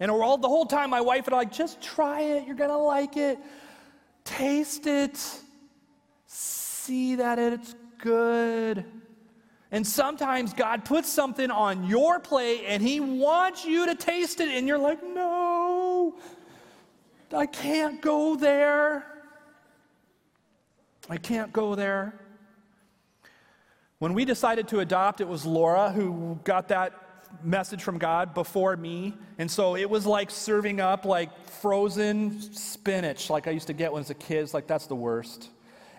And 0.00 0.10
all, 0.10 0.36
the 0.36 0.48
whole 0.48 0.66
time, 0.66 0.90
my 0.90 1.00
wife 1.00 1.26
and 1.26 1.34
I 1.34 1.38
like, 1.38 1.52
just 1.52 1.80
try 1.80 2.22
it. 2.22 2.46
You're 2.46 2.56
going 2.56 2.70
to 2.70 2.76
like 2.76 3.16
it. 3.16 3.38
Taste 4.24 4.86
it. 4.86 5.16
See 6.26 7.16
that 7.16 7.38
it's 7.38 7.76
good. 7.98 8.84
And 9.70 9.86
sometimes 9.86 10.52
God 10.52 10.84
puts 10.84 11.08
something 11.08 11.50
on 11.50 11.86
your 11.86 12.18
plate 12.18 12.64
and 12.66 12.82
He 12.82 13.00
wants 13.00 13.64
you 13.64 13.86
to 13.86 13.94
taste 13.94 14.40
it, 14.40 14.48
and 14.48 14.66
you're 14.66 14.76
like, 14.76 15.02
no, 15.02 16.18
I 17.32 17.46
can't 17.46 18.02
go 18.02 18.34
there. 18.34 19.06
I 21.08 21.16
can't 21.16 21.52
go 21.52 21.74
there. 21.74 22.21
When 24.02 24.14
we 24.14 24.24
decided 24.24 24.66
to 24.66 24.80
adopt, 24.80 25.20
it 25.20 25.28
was 25.28 25.46
Laura 25.46 25.92
who 25.92 26.36
got 26.42 26.66
that 26.70 26.92
message 27.44 27.84
from 27.84 27.98
God 27.98 28.34
before 28.34 28.76
me. 28.76 29.14
And 29.38 29.48
so 29.48 29.76
it 29.76 29.88
was 29.88 30.06
like 30.06 30.28
serving 30.28 30.80
up 30.80 31.04
like 31.04 31.30
frozen 31.48 32.42
spinach, 32.52 33.30
like 33.30 33.46
I 33.46 33.52
used 33.52 33.68
to 33.68 33.72
get 33.72 33.92
when 33.92 34.00
I 34.00 34.02
was 34.02 34.10
a 34.10 34.14
kid. 34.14 34.42
It's 34.42 34.54
like, 34.54 34.66
that's 34.66 34.88
the 34.88 34.96
worst. 34.96 35.50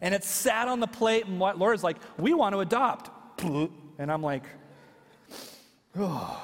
And 0.01 0.13
it 0.13 0.25
sat 0.25 0.67
on 0.67 0.81
the 0.81 0.87
plate, 0.87 1.27
and 1.27 1.39
Laura's 1.39 1.81
like, 1.81 1.95
we 2.17 2.33
want 2.33 2.51
to 2.55 2.59
adopt. 2.59 3.09
And 3.97 4.11
I'm 4.11 4.21
like, 4.21 4.43
oh, 5.97 6.41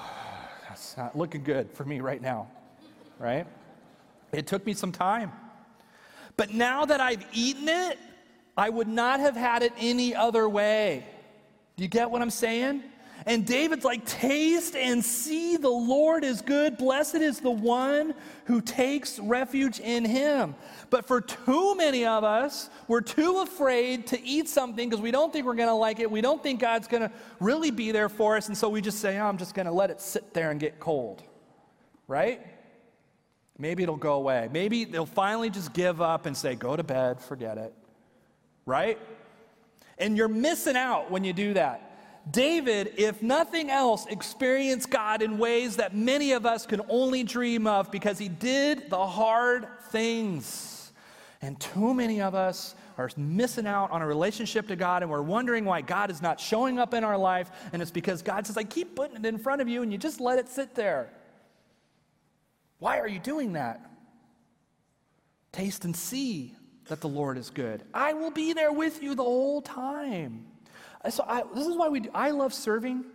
that's 0.69 0.95
not 0.95 1.17
looking 1.17 1.43
good 1.43 1.69
for 1.73 1.83
me 1.83 1.99
right 1.99 2.21
now, 2.21 2.47
right? 3.17 3.45
It 4.31 4.47
took 4.47 4.65
me 4.65 4.73
some 4.73 4.93
time. 4.93 5.33
But 6.37 6.53
now 6.53 6.85
that 6.85 7.01
I've 7.01 7.25
eaten 7.33 7.67
it, 7.67 7.99
I 8.55 8.69
would 8.69 8.87
not 8.87 9.19
have 9.19 9.35
had 9.35 9.61
it 9.61 9.73
any 9.77 10.15
other 10.15 10.47
way. 10.47 11.03
Do 11.79 11.83
you 11.83 11.87
get 11.87 12.11
what 12.11 12.21
I'm 12.21 12.29
saying? 12.29 12.83
And 13.25 13.45
David's 13.45 13.85
like, 13.85 14.05
Taste 14.05 14.75
and 14.75 15.01
see 15.01 15.55
the 15.55 15.69
Lord 15.69 16.25
is 16.25 16.41
good. 16.41 16.77
Blessed 16.77 17.15
is 17.15 17.39
the 17.39 17.49
one 17.49 18.13
who 18.43 18.59
takes 18.59 19.17
refuge 19.17 19.79
in 19.79 20.03
him. 20.03 20.55
But 20.89 21.07
for 21.07 21.21
too 21.21 21.75
many 21.75 22.05
of 22.05 22.25
us, 22.25 22.69
we're 22.89 22.99
too 22.99 23.37
afraid 23.37 24.07
to 24.07 24.21
eat 24.21 24.49
something 24.49 24.89
because 24.89 25.01
we 25.01 25.11
don't 25.11 25.31
think 25.31 25.45
we're 25.45 25.55
going 25.55 25.69
to 25.69 25.73
like 25.73 26.01
it. 26.01 26.11
We 26.11 26.19
don't 26.19 26.43
think 26.43 26.59
God's 26.59 26.89
going 26.89 27.03
to 27.03 27.11
really 27.39 27.71
be 27.71 27.93
there 27.93 28.09
for 28.09 28.35
us. 28.35 28.49
And 28.49 28.57
so 28.57 28.67
we 28.67 28.81
just 28.81 28.99
say, 28.99 29.17
oh, 29.17 29.27
I'm 29.27 29.37
just 29.37 29.53
going 29.53 29.65
to 29.65 29.71
let 29.71 29.89
it 29.89 30.01
sit 30.01 30.33
there 30.33 30.51
and 30.51 30.59
get 30.59 30.81
cold. 30.81 31.23
Right? 32.09 32.45
Maybe 33.57 33.83
it'll 33.83 33.95
go 33.95 34.15
away. 34.15 34.49
Maybe 34.51 34.83
they'll 34.83 35.05
finally 35.05 35.49
just 35.49 35.71
give 35.71 36.01
up 36.01 36.25
and 36.25 36.35
say, 36.35 36.55
Go 36.55 36.75
to 36.75 36.83
bed, 36.83 37.21
forget 37.21 37.57
it. 37.57 37.73
Right? 38.65 38.99
And 39.99 40.17
you're 40.17 40.27
missing 40.27 40.75
out 40.75 41.11
when 41.11 41.23
you 41.23 41.33
do 41.33 41.53
that. 41.53 41.89
David, 42.31 42.93
if 42.97 43.21
nothing 43.21 43.69
else, 43.69 44.05
experienced 44.07 44.89
God 44.89 45.21
in 45.21 45.37
ways 45.37 45.77
that 45.77 45.95
many 45.95 46.33
of 46.33 46.45
us 46.45 46.65
can 46.65 46.81
only 46.89 47.23
dream 47.23 47.65
of 47.65 47.91
because 47.91 48.19
he 48.19 48.29
did 48.29 48.89
the 48.89 49.05
hard 49.05 49.67
things. 49.91 50.91
And 51.41 51.59
too 51.59 51.93
many 51.93 52.21
of 52.21 52.35
us 52.35 52.75
are 52.97 53.09
missing 53.15 53.65
out 53.65 53.91
on 53.91 54.01
a 54.01 54.05
relationship 54.05 54.67
to 54.67 54.75
God 54.75 55.01
and 55.01 55.09
we're 55.09 55.21
wondering 55.21 55.63
why 55.63 55.81
God 55.81 56.11
is 56.11 56.21
not 56.21 56.39
showing 56.39 56.77
up 56.77 56.93
in 56.93 57.03
our 57.03 57.17
life. 57.17 57.49
And 57.71 57.81
it's 57.81 57.91
because 57.91 58.21
God 58.21 58.45
says, 58.45 58.57
I 58.57 58.63
keep 58.63 58.95
putting 58.95 59.15
it 59.15 59.25
in 59.25 59.37
front 59.37 59.61
of 59.61 59.69
you 59.69 59.81
and 59.81 59.91
you 59.91 59.97
just 59.97 60.19
let 60.19 60.37
it 60.37 60.49
sit 60.49 60.75
there. 60.75 61.09
Why 62.79 62.99
are 62.99 63.07
you 63.07 63.19
doing 63.19 63.53
that? 63.53 63.89
Taste 65.51 65.85
and 65.85 65.95
see 65.95 66.55
that 66.89 66.99
the 66.99 67.07
Lord 67.07 67.37
is 67.37 67.49
good. 67.49 67.83
I 67.93 68.13
will 68.13 68.31
be 68.31 68.51
there 68.51 68.73
with 68.73 69.01
you 69.01 69.15
the 69.15 69.23
whole 69.23 69.61
time. 69.61 70.45
Uh, 71.03 71.09
so 71.09 71.23
I, 71.25 71.43
this 71.55 71.65
is 71.65 71.75
why 71.75 71.87
we 71.87 72.01
do, 72.01 72.09
I 72.13 72.31
love 72.31 72.53
serving. 72.53 73.05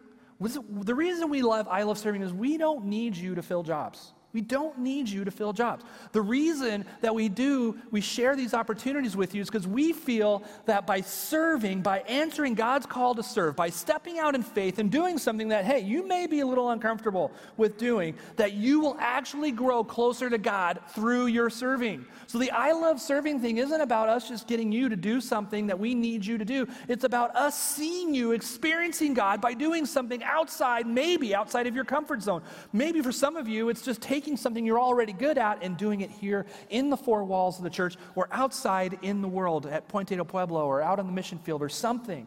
The 0.40 0.94
reason 0.94 1.28
we 1.28 1.42
love 1.42 1.68
I 1.68 1.82
love 1.82 1.98
serving 1.98 2.22
is 2.22 2.32
we 2.32 2.56
don't 2.56 2.86
need 2.86 3.16
you 3.16 3.34
to 3.34 3.42
fill 3.42 3.62
jobs. 3.62 4.13
We 4.34 4.40
don't 4.40 4.80
need 4.80 5.08
you 5.08 5.24
to 5.24 5.30
fill 5.30 5.52
jobs. 5.52 5.84
The 6.10 6.20
reason 6.20 6.84
that 7.02 7.14
we 7.14 7.28
do, 7.28 7.78
we 7.92 8.00
share 8.00 8.34
these 8.34 8.52
opportunities 8.52 9.16
with 9.16 9.32
you 9.32 9.40
is 9.40 9.48
because 9.48 9.66
we 9.66 9.92
feel 9.92 10.42
that 10.66 10.86
by 10.88 11.02
serving, 11.02 11.82
by 11.82 12.00
answering 12.00 12.54
God's 12.54 12.84
call 12.84 13.14
to 13.14 13.22
serve, 13.22 13.54
by 13.54 13.70
stepping 13.70 14.18
out 14.18 14.34
in 14.34 14.42
faith 14.42 14.80
and 14.80 14.90
doing 14.90 15.18
something 15.18 15.48
that, 15.48 15.64
hey, 15.64 15.78
you 15.78 16.06
may 16.06 16.26
be 16.26 16.40
a 16.40 16.46
little 16.46 16.70
uncomfortable 16.70 17.30
with 17.56 17.78
doing, 17.78 18.16
that 18.34 18.54
you 18.54 18.80
will 18.80 18.96
actually 18.98 19.52
grow 19.52 19.84
closer 19.84 20.28
to 20.28 20.36
God 20.36 20.80
through 20.88 21.26
your 21.26 21.48
serving. 21.48 22.04
So 22.26 22.38
the 22.38 22.50
I 22.50 22.72
love 22.72 23.00
serving 23.00 23.40
thing 23.40 23.58
isn't 23.58 23.80
about 23.80 24.08
us 24.08 24.28
just 24.28 24.48
getting 24.48 24.72
you 24.72 24.88
to 24.88 24.96
do 24.96 25.20
something 25.20 25.68
that 25.68 25.78
we 25.78 25.94
need 25.94 26.26
you 26.26 26.38
to 26.38 26.44
do. 26.44 26.66
It's 26.88 27.04
about 27.04 27.36
us 27.36 27.56
seeing 27.56 28.12
you 28.12 28.32
experiencing 28.32 29.14
God 29.14 29.40
by 29.40 29.54
doing 29.54 29.86
something 29.86 30.24
outside, 30.24 30.88
maybe 30.88 31.36
outside 31.36 31.68
of 31.68 31.76
your 31.76 31.84
comfort 31.84 32.20
zone. 32.20 32.42
Maybe 32.72 33.00
for 33.00 33.12
some 33.12 33.36
of 33.36 33.46
you, 33.46 33.68
it's 33.68 33.82
just 33.82 34.00
taking 34.00 34.23
taking 34.24 34.36
something 34.38 34.64
you're 34.64 34.80
already 34.80 35.12
good 35.12 35.36
at 35.36 35.62
and 35.62 35.76
doing 35.76 36.00
it 36.00 36.10
here 36.10 36.46
in 36.70 36.88
the 36.88 36.96
four 36.96 37.24
walls 37.24 37.58
of 37.58 37.64
the 37.64 37.68
church 37.68 37.96
or 38.14 38.26
outside 38.32 38.98
in 39.02 39.20
the 39.20 39.28
world 39.28 39.66
at 39.66 39.86
Puente 39.86 40.16
del 40.16 40.24
Pueblo 40.24 40.64
or 40.64 40.80
out 40.80 40.98
on 40.98 41.06
the 41.06 41.12
mission 41.12 41.38
field 41.38 41.60
or 41.60 41.68
something. 41.68 42.26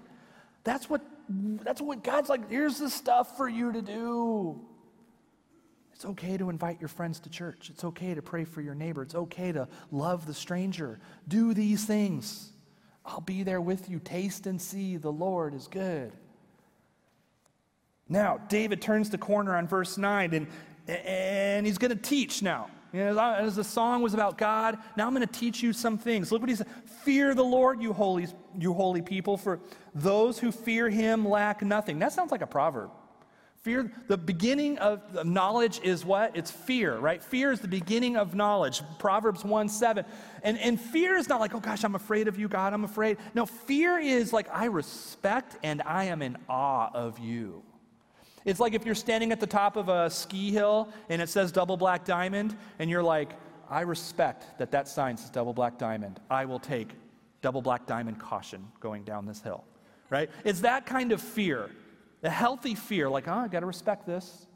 That's 0.63 0.87
what, 0.87 1.01
that's 1.27 1.81
what 1.81 2.03
God's 2.03 2.29
like, 2.29 2.51
here's 2.51 2.77
the 2.77 2.91
stuff 2.91 3.35
for 3.35 3.49
you 3.49 3.71
to 3.71 3.81
do. 3.81 4.61
It's 5.91 6.05
okay 6.05 6.37
to 6.37 6.51
invite 6.51 6.79
your 6.79 6.87
friends 6.87 7.19
to 7.21 7.31
church. 7.31 7.71
It's 7.71 7.83
okay 7.83 8.13
to 8.13 8.21
pray 8.21 8.43
for 8.43 8.61
your 8.61 8.75
neighbor. 8.75 9.01
It's 9.01 9.15
okay 9.15 9.51
to 9.51 9.67
love 9.91 10.27
the 10.27 10.35
stranger. 10.35 10.99
Do 11.27 11.55
these 11.55 11.83
things. 11.83 12.51
I'll 13.03 13.21
be 13.21 13.41
there 13.41 13.61
with 13.61 13.89
you. 13.89 13.97
Taste 13.97 14.45
and 14.45 14.61
see 14.61 14.97
the 14.97 15.11
Lord 15.11 15.55
is 15.55 15.67
good. 15.67 16.11
Now, 18.07 18.37
David 18.49 18.83
turns 18.83 19.09
the 19.09 19.17
corner 19.17 19.55
on 19.55 19.67
verse 19.67 19.97
9 19.97 20.35
and, 20.35 20.47
and 20.87 21.65
he's 21.65 21.77
going 21.77 21.91
to 21.91 22.01
teach 22.01 22.41
now. 22.41 22.69
You 22.93 23.01
know, 23.01 23.19
as 23.19 23.55
the 23.55 23.63
song 23.63 24.01
was 24.01 24.13
about 24.13 24.37
God, 24.37 24.77
now 24.95 25.07
I'm 25.07 25.13
going 25.13 25.27
to 25.27 25.31
teach 25.31 25.61
you 25.61 25.73
some 25.73 25.97
things. 25.97 26.31
Look 26.31 26.41
what 26.41 26.49
he 26.49 26.55
said 26.55 26.67
Fear 27.03 27.35
the 27.35 27.43
Lord, 27.43 27.81
you 27.81 27.93
holy, 27.93 28.27
you 28.57 28.73
holy 28.73 29.01
people, 29.01 29.37
for 29.37 29.59
those 29.93 30.39
who 30.39 30.51
fear 30.51 30.89
him 30.89 31.27
lack 31.27 31.61
nothing. 31.61 31.99
That 31.99 32.13
sounds 32.13 32.31
like 32.31 32.41
a 32.41 32.47
proverb. 32.47 32.91
Fear, 33.61 33.91
the 34.07 34.17
beginning 34.17 34.77
of 34.77 35.25
knowledge 35.25 35.81
is 35.83 36.05
what? 36.05 36.37
It's 36.37 36.49
fear, 36.51 36.97
right? 36.97 37.21
Fear 37.21 37.51
is 37.51 37.59
the 37.59 37.67
beginning 37.67 38.15
of 38.15 38.33
knowledge. 38.33 38.81
Proverbs 38.97 39.43
1 39.43 39.67
7. 39.67 40.05
And, 40.43 40.57
and 40.59 40.79
fear 40.79 41.17
is 41.17 41.27
not 41.27 41.41
like, 41.41 41.53
oh 41.53 41.59
gosh, 41.59 41.83
I'm 41.83 41.95
afraid 41.95 42.29
of 42.29 42.39
you, 42.39 42.47
God, 42.47 42.73
I'm 42.73 42.85
afraid. 42.85 43.17
No, 43.33 43.45
fear 43.45 43.99
is 43.99 44.31
like, 44.31 44.47
I 44.53 44.65
respect 44.65 45.57
and 45.63 45.81
I 45.81 46.05
am 46.05 46.21
in 46.21 46.37
awe 46.47 46.89
of 46.93 47.19
you. 47.19 47.61
It's 48.47 48.61
like 48.61 48.73
if 48.73 48.85
you're 48.85 48.95
standing 48.95 49.33
at 49.33 49.41
the 49.41 49.45
top 49.45 49.75
of 49.75 49.89
a 49.89 50.09
ski 50.09 50.51
hill 50.51 50.87
and 51.09 51.21
it 51.21 51.27
says 51.27 51.51
double 51.51 51.75
black 51.75 52.05
diamond, 52.05 52.55
and 52.79 52.89
you're 52.89 53.03
like, 53.03 53.33
I 53.69 53.81
respect 53.81 54.57
that 54.57 54.71
that 54.71 54.87
sign 54.87 55.17
says 55.17 55.29
double 55.29 55.53
black 55.53 55.77
diamond. 55.77 56.21
I 56.31 56.45
will 56.45 56.57
take 56.57 56.91
double 57.41 57.61
black 57.61 57.85
diamond 57.85 58.19
caution 58.19 58.65
going 58.79 59.03
down 59.03 59.25
this 59.25 59.41
hill, 59.41 59.65
right? 60.09 60.29
It's 60.45 60.61
that 60.61 60.85
kind 60.85 61.11
of 61.11 61.21
fear, 61.21 61.69
a 62.23 62.29
healthy 62.29 62.73
fear, 62.73 63.09
like, 63.09 63.27
oh, 63.27 63.33
I 63.33 63.49
got 63.49 63.59
to 63.59 63.65
respect 63.65 64.05
this, 64.05 64.47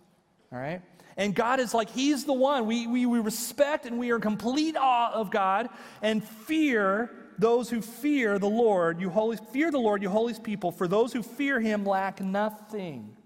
all 0.54 0.60
right? 0.60 0.82
And 1.18 1.36
God 1.36 1.60
is 1.60 1.74
like, 1.74 1.90
He's 1.90 2.24
the 2.24 2.32
one. 2.32 2.68
We, 2.68 2.88
we, 2.88 3.06
we 3.06 3.20
respect 3.20 3.86
and 3.86 4.00
we 4.00 4.12
are 4.12 4.16
in 4.16 4.22
complete 4.22 4.78
awe 4.78 5.12
of 5.12 5.32
God 5.32 5.68
and 6.02 6.24
fear 6.24 7.12
those 7.38 7.70
who 7.70 7.82
fear 7.82 8.40
the 8.40 8.48
Lord. 8.48 9.02
You 9.02 9.10
holy, 9.10 9.36
fear 9.52 9.70
the 9.70 9.80
Lord, 9.80 10.02
you 10.02 10.10
holy 10.10 10.34
people, 10.36 10.72
for 10.72 10.88
those 10.88 11.12
who 11.12 11.22
fear 11.22 11.60
Him 11.60 11.84
lack 11.84 12.22
nothing. 12.22 13.18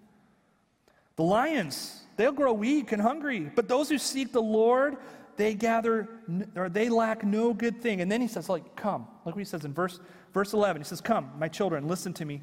The 1.15 1.23
lions, 1.23 2.03
they'll 2.17 2.31
grow 2.31 2.53
weak 2.53 2.91
and 2.91 3.01
hungry, 3.01 3.51
but 3.55 3.67
those 3.67 3.89
who 3.89 3.97
seek 3.97 4.31
the 4.31 4.41
Lord, 4.41 4.97
they 5.37 5.53
gather 5.53 6.09
or 6.55 6.69
they 6.69 6.89
lack 6.89 7.23
no 7.23 7.53
good 7.53 7.81
thing. 7.81 8.01
And 8.01 8.11
then 8.11 8.21
he 8.21 8.27
says, 8.27 8.49
like, 8.49 8.75
come. 8.75 9.07
Look 9.25 9.35
what 9.35 9.39
he 9.39 9.45
says 9.45 9.65
in 9.65 9.73
verse, 9.73 9.99
verse 10.33 10.53
11. 10.53 10.81
He 10.81 10.85
says, 10.87 11.01
Come, 11.01 11.31
my 11.37 11.47
children, 11.47 11.87
listen 11.87 12.13
to 12.13 12.25
me. 12.25 12.41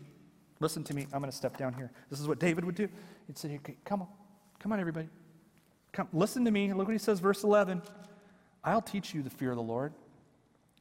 Listen 0.60 0.84
to 0.84 0.94
me. 0.94 1.06
I'm 1.12 1.20
going 1.20 1.30
to 1.30 1.36
step 1.36 1.56
down 1.56 1.74
here. 1.74 1.90
This 2.10 2.20
is 2.20 2.28
what 2.28 2.38
David 2.38 2.64
would 2.64 2.74
do. 2.74 2.88
He'd 3.26 3.38
say, 3.38 3.56
okay, 3.56 3.76
Come 3.84 4.02
on. 4.02 4.08
Come 4.58 4.72
on, 4.72 4.80
everybody. 4.80 5.08
Come, 5.92 6.08
listen 6.12 6.44
to 6.44 6.50
me. 6.50 6.72
Look 6.72 6.86
what 6.86 6.92
he 6.92 6.98
says, 6.98 7.20
verse 7.20 7.42
11. 7.42 7.82
I'll 8.64 8.80
teach 8.80 9.12
you 9.12 9.22
the 9.22 9.30
fear 9.30 9.50
of 9.50 9.56
the 9.56 9.62
Lord. 9.62 9.92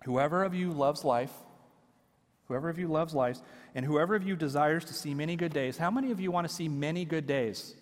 Whoever 0.06 0.43
of 0.43 0.54
you 0.54 0.71
loves 0.71 1.04
life, 1.04 1.32
whoever 2.47 2.69
of 2.69 2.77
you 2.77 2.88
loves 2.88 3.13
life, 3.13 3.39
and 3.73 3.86
whoever 3.86 4.15
of 4.15 4.23
you 4.23 4.36
desires 4.36 4.86
to 4.86 4.93
see 4.93 5.13
many 5.13 5.36
good 5.36 5.54
days, 5.54 5.77
how 5.77 5.89
many 5.91 6.12
of 6.12 6.19
you 6.19 6.32
want 6.32 6.47
to 6.47 6.54
see 6.54 6.67
many 6.67 7.06
good 7.06 7.25
days? 7.25 7.75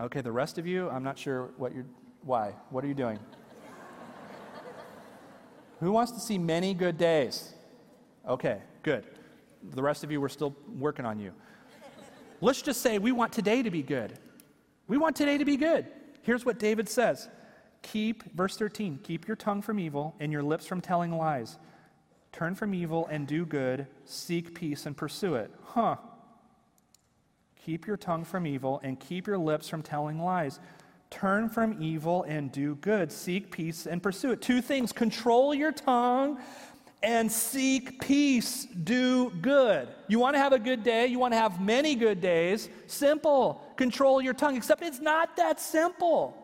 Okay, 0.00 0.20
the 0.20 0.32
rest 0.32 0.58
of 0.58 0.66
you, 0.66 0.90
I'm 0.90 1.04
not 1.04 1.18
sure 1.18 1.50
what 1.56 1.74
you're, 1.74 1.86
why? 2.22 2.54
What 2.70 2.84
are 2.84 2.88
you 2.88 2.94
doing? 2.94 3.18
Who 5.80 5.92
wants 5.92 6.12
to 6.12 6.20
see 6.20 6.36
many 6.36 6.74
good 6.74 6.98
days? 6.98 7.54
Okay, 8.28 8.60
good. 8.82 9.04
The 9.72 9.82
rest 9.82 10.02
of 10.02 10.10
you, 10.10 10.20
we're 10.20 10.28
still 10.28 10.56
working 10.78 11.06
on 11.06 11.20
you. 11.20 11.32
Let's 12.40 12.60
just 12.60 12.80
say 12.80 12.98
we 12.98 13.12
want 13.12 13.32
today 13.32 13.62
to 13.62 13.70
be 13.70 13.82
good. 13.82 14.18
We 14.88 14.98
want 14.98 15.14
today 15.14 15.38
to 15.38 15.44
be 15.44 15.56
good. 15.56 15.86
Here's 16.22 16.44
what 16.44 16.58
David 16.58 16.88
says 16.88 17.28
Keep, 17.82 18.34
verse 18.34 18.56
13, 18.56 18.98
keep 19.02 19.28
your 19.28 19.36
tongue 19.36 19.62
from 19.62 19.78
evil 19.78 20.14
and 20.18 20.32
your 20.32 20.42
lips 20.42 20.66
from 20.66 20.80
telling 20.80 21.16
lies. 21.16 21.58
Turn 22.32 22.54
from 22.56 22.74
evil 22.74 23.06
and 23.10 23.28
do 23.28 23.46
good. 23.46 23.86
Seek 24.04 24.54
peace 24.54 24.86
and 24.86 24.96
pursue 24.96 25.36
it. 25.36 25.52
Huh. 25.62 25.96
Keep 27.64 27.86
your 27.86 27.96
tongue 27.96 28.24
from 28.24 28.46
evil 28.46 28.78
and 28.82 29.00
keep 29.00 29.26
your 29.26 29.38
lips 29.38 29.70
from 29.70 29.82
telling 29.82 30.22
lies. 30.22 30.60
Turn 31.08 31.48
from 31.48 31.82
evil 31.82 32.22
and 32.24 32.52
do 32.52 32.74
good. 32.74 33.10
Seek 33.10 33.50
peace 33.50 33.86
and 33.86 34.02
pursue 34.02 34.32
it. 34.32 34.42
Two 34.42 34.60
things 34.60 34.92
control 34.92 35.54
your 35.54 35.72
tongue 35.72 36.38
and 37.02 37.32
seek 37.32 38.02
peace. 38.02 38.66
Do 38.66 39.30
good. 39.40 39.88
You 40.08 40.18
want 40.18 40.34
to 40.34 40.40
have 40.40 40.52
a 40.52 40.58
good 40.58 40.82
day? 40.82 41.06
You 41.06 41.18
want 41.18 41.32
to 41.32 41.38
have 41.38 41.58
many 41.58 41.94
good 41.94 42.20
days? 42.20 42.68
Simple. 42.86 43.62
Control 43.76 44.20
your 44.20 44.34
tongue. 44.34 44.56
Except 44.56 44.82
it's 44.82 45.00
not 45.00 45.34
that 45.36 45.58
simple. 45.58 46.36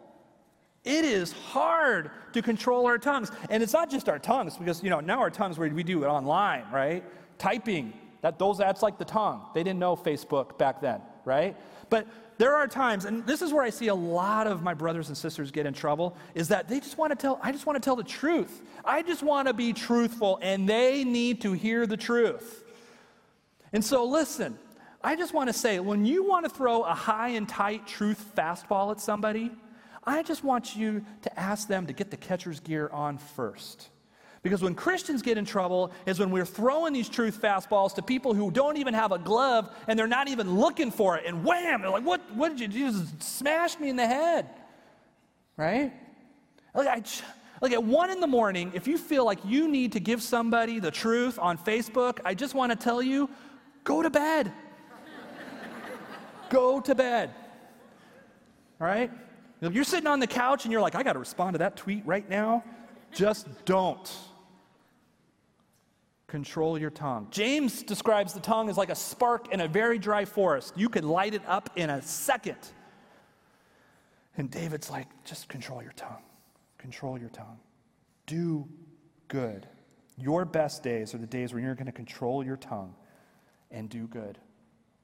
It 0.85 1.05
is 1.05 1.33
hard 1.33 2.13
to 2.33 2.41
control 2.41 2.87
our 2.87 2.97
tongues. 2.97 3.31
And 3.51 3.63
it's 3.63 3.75
not 3.75 3.91
just 3.91 4.09
our 4.09 4.19
tongues, 4.19 4.57
because, 4.57 4.83
you 4.83 4.89
know, 4.89 5.01
now 5.01 5.21
our 5.21 5.31
tongues, 5.31 5.59
we 5.59 5.83
do 5.83 6.03
it 6.03 6.07
online, 6.07 6.65
right? 6.73 7.05
Typing, 7.37 7.93
that, 8.23 8.39
those, 8.39 8.57
that's 8.57 8.83
like 8.83 8.97
the 8.97 9.05
tongue. 9.05 9.43
They 9.53 9.63
didn't 9.63 9.81
know 9.81 9.97
Facebook 9.97 10.57
back 10.57 10.81
then 10.81 11.03
right? 11.31 11.57
But 11.91 12.09
there 12.39 12.57
are 12.57 12.67
times, 12.67 13.05
and 13.05 13.25
this 13.25 13.41
is 13.41 13.53
where 13.53 13.63
I 13.63 13.71
see 13.71 13.87
a 13.87 13.95
lot 13.95 14.49
of 14.49 14.63
my 14.63 14.75
brothers 14.75 15.09
and 15.09 15.17
sisters 15.17 15.53
get 15.53 15.65
in 15.65 15.73
trouble, 15.73 16.17
is 16.35 16.49
that 16.49 16.69
they 16.69 16.81
just 16.81 16.99
want 16.99 17.13
to 17.13 17.17
tell, 17.17 17.39
I 17.41 17.53
just 17.53 17.67
want 17.67 17.77
to 17.77 17.81
tell 17.81 17.95
the 17.95 18.03
truth. 18.03 18.63
I 18.85 19.03
just 19.03 19.23
want 19.23 19.47
to 19.47 19.55
be 19.55 19.73
truthful, 19.73 20.41
and 20.43 20.69
they 20.69 21.05
need 21.05 21.43
to 21.43 21.53
hear 21.53 21.87
the 21.87 21.97
truth. 21.97 22.65
And 23.73 23.85
so, 23.85 24.05
listen, 24.05 24.59
I 25.05 25.15
just 25.15 25.33
want 25.33 25.49
to 25.49 25.53
say 25.53 25.79
when 25.79 26.05
you 26.05 26.29
want 26.29 26.45
to 26.47 26.51
throw 26.51 26.83
a 26.83 26.95
high 26.95 27.29
and 27.29 27.49
tight 27.49 27.87
truth 27.87 28.33
fastball 28.37 28.91
at 28.91 29.01
somebody, 29.01 29.53
I 30.03 30.25
just 30.25 30.43
want 30.43 30.75
you 30.75 31.05
to 31.23 31.39
ask 31.39 31.69
them 31.69 31.87
to 31.87 31.93
get 31.93 32.11
the 32.11 32.17
catcher's 32.17 32.59
gear 32.59 32.89
on 32.93 33.19
first. 33.19 33.89
Because 34.43 34.63
when 34.63 34.75
Christians 34.75 35.21
get 35.21 35.37
in 35.37 35.45
trouble 35.45 35.93
is 36.07 36.19
when 36.19 36.31
we're 36.31 36.47
throwing 36.47 36.95
these 36.95 37.11
truth 37.11 37.41
fastballs 37.41 37.95
to 37.97 38.03
people 38.03 38.33
who 38.33 38.51
don't 38.51 38.79
even 38.79 38.95
have 38.95 39.13
a 39.13 39.19
glove 39.19 39.71
and 39.87 39.99
they're 39.99 40.07
not 40.07 40.29
even 40.29 40.57
looking 40.57 40.91
for 40.91 41.19
it. 41.19 41.25
And 41.27 41.45
wham, 41.45 41.83
they're 41.83 41.91
like, 41.91 42.05
what, 42.05 42.23
what 42.35 42.49
did 42.49 42.61
you 42.61 42.69
do? 42.69 42.79
You 42.79 42.93
just 42.93 43.23
smashed 43.23 43.81
me 43.81 43.91
in 43.91 43.97
the 43.97 44.07
head. 44.07 44.47
Right? 45.59 45.93
Like, 46.75 46.89
I, 46.89 47.03
like 47.61 47.73
at 47.73 47.85
one 47.85 48.11
in 48.11 48.21
the 48.21 48.27
morning, 48.27 48.73
if 48.75 48.89
you 48.89 48.97
feel 48.97 49.27
like 49.27 49.41
you 49.45 49.69
need 49.69 49.93
to 49.93 50.01
give 50.01 50.23
somebody 50.23 50.81
the 50.81 50.91
truth 50.91 51.39
on 51.39 51.59
Facebook, 51.59 52.21
I 52.25 52.33
just 52.33 52.55
want 52.55 52.73
to 52.73 52.77
tell 52.77 53.03
you 53.03 53.29
go 53.85 54.03
to 54.03 54.09
bed. 54.09 54.51
go 56.49 56.81
to 56.81 56.95
bed. 56.95 57.31
All 58.81 58.87
right? 58.87 59.11
You're 59.61 59.85
sitting 59.85 60.07
on 60.07 60.19
the 60.19 60.27
couch 60.27 60.65
and 60.65 60.73
you're 60.73 60.81
like, 60.81 60.95
I 60.95 61.03
got 61.03 61.13
to 61.13 61.19
respond 61.19 61.53
to 61.53 61.59
that 61.59 61.77
tweet 61.77 62.07
right 62.07 62.27
now, 62.31 62.65
just 63.13 63.47
don't 63.67 64.11
control 66.31 66.79
your 66.79 66.91
tongue. 66.91 67.27
James 67.31 67.83
describes 67.83 68.33
the 68.33 68.41
tongue 68.41 68.71
as 68.71 68.79
like 68.79 68.89
a 68.89 68.95
spark 68.95 69.53
in 69.53 69.61
a 69.61 69.69
very 69.69 69.99
dry 69.99 70.25
forest. 70.25 70.73
You 70.77 70.89
could 70.89 71.05
light 71.05 71.35
it 71.35 71.43
up 71.47 71.71
in 71.75 71.91
a 71.91 72.01
second. 72.01 72.57
And 74.37 74.49
David's 74.51 74.89
like, 74.91 75.09
just 75.25 75.49
control 75.49 75.83
your 75.83 75.93
tongue. 75.93 76.23
Control 76.79 77.19
your 77.19 77.29
tongue. 77.31 77.59
Do 78.27 78.69
good. 79.27 79.67
Your 80.17 80.45
best 80.45 80.85
days 80.85 81.15
are 81.15 81.19
the 81.19 81.27
days 81.27 81.53
when 81.53 81.65
you're 81.65 81.75
going 81.75 81.87
to 81.87 81.93
control 81.93 82.45
your 82.45 82.57
tongue 82.57 82.95
and 83.73 83.89
do 83.89 84.07
good. 84.07 84.39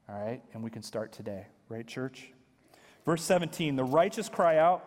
All 0.08 0.18
right? 0.18 0.40
And 0.54 0.62
we 0.62 0.70
can 0.70 0.82
start 0.82 1.12
today, 1.12 1.48
right, 1.68 1.86
church? 1.86 2.30
Verse 3.04 3.22
17 3.24 3.74
The 3.74 3.84
righteous 3.84 4.28
cry 4.28 4.58
out, 4.58 4.84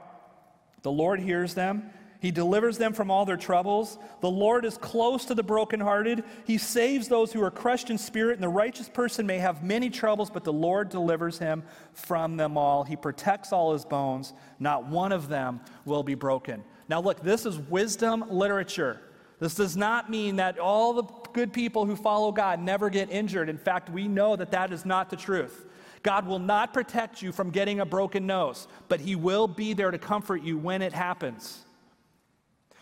the 0.84 0.92
Lord 0.92 1.20
hears 1.20 1.54
them. 1.54 1.90
He 2.20 2.32
delivers 2.32 2.78
them 2.78 2.92
from 2.92 3.10
all 3.10 3.24
their 3.24 3.38
troubles. 3.38 3.98
The 4.20 4.30
Lord 4.30 4.66
is 4.66 4.78
close 4.78 5.24
to 5.26 5.34
the 5.34 5.44
brokenhearted. 5.44 6.26
He 6.46 6.58
saves 6.58 7.08
those 7.08 7.32
who 7.32 7.42
are 7.42 7.52
crushed 7.52 7.90
in 7.90 7.98
spirit, 7.98 8.34
and 8.34 8.44
the 8.44 8.50
righteous 8.50 8.90
person 8.90 9.26
may 9.26 9.38
have 9.38 9.64
many 9.64 9.90
troubles, 9.90 10.30
but 10.30 10.44
the 10.44 10.52
Lord 10.52 10.90
delivers 10.90 11.40
him 11.40 11.64
from 11.94 12.36
them 12.36 12.58
all. 12.58 12.84
He 12.84 12.98
protects 12.98 13.54
all 13.54 13.72
his 13.72 13.86
bones. 13.86 14.34
Not 14.60 14.86
one 14.86 15.14
of 15.14 15.30
them 15.30 15.62
will 15.86 16.04
be 16.04 16.16
broken. 16.16 16.64
Now, 16.90 17.00
look, 17.00 17.22
this 17.22 17.46
is 17.46 17.58
wisdom 17.58 18.26
literature. 18.30 19.00
This 19.40 19.56
does 19.56 19.78
not 19.78 20.10
mean 20.10 20.36
that 20.36 20.60
all 20.60 20.92
the 20.92 21.04
good 21.32 21.54
people 21.54 21.86
who 21.86 21.96
follow 21.96 22.34
God 22.34 22.60
never 22.60 22.90
get 22.90 23.10
injured. 23.10 23.48
In 23.48 23.58
fact, 23.58 23.90
we 23.90 24.10
know 24.10 24.36
that 24.36 24.52
that 24.52 24.74
is 24.74 24.86
not 24.86 25.10
the 25.10 25.16
truth. 25.16 25.68
God 26.04 26.28
will 26.28 26.40
not 26.40 26.74
protect 26.74 27.22
you 27.22 27.32
from 27.32 27.50
getting 27.50 27.80
a 27.80 27.86
broken 27.86 28.28
nose, 28.28 28.68
but 28.90 29.00
He 29.00 29.16
will 29.16 29.48
be 29.48 29.72
there 29.72 29.92
to 29.92 29.98
comfort 29.98 30.42
you 30.42 30.58
when 30.58 30.82
it 30.82 30.92
happens. 30.92 31.64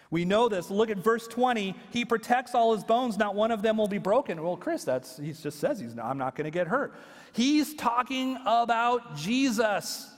We 0.09 0.23
know 0.23 0.47
this. 0.47 0.69
Look 0.69 0.89
at 0.89 0.97
verse 0.97 1.27
20. 1.27 1.75
He 1.91 2.05
protects 2.05 2.55
all 2.55 2.73
his 2.73 2.83
bones, 2.83 3.17
not 3.17 3.35
one 3.35 3.51
of 3.51 3.61
them 3.61 3.77
will 3.77 3.87
be 3.87 3.97
broken. 3.97 4.41
Well, 4.41 4.55
Chris, 4.55 4.83
that's 4.83 5.17
he 5.17 5.33
just 5.33 5.59
says 5.59 5.79
he's 5.79 5.95
not, 5.95 6.05
I'm 6.05 6.17
not 6.17 6.35
going 6.35 6.45
to 6.45 6.51
get 6.51 6.67
hurt. 6.67 6.95
He's 7.33 7.73
talking 7.73 8.37
about 8.45 9.15
Jesus. 9.15 10.09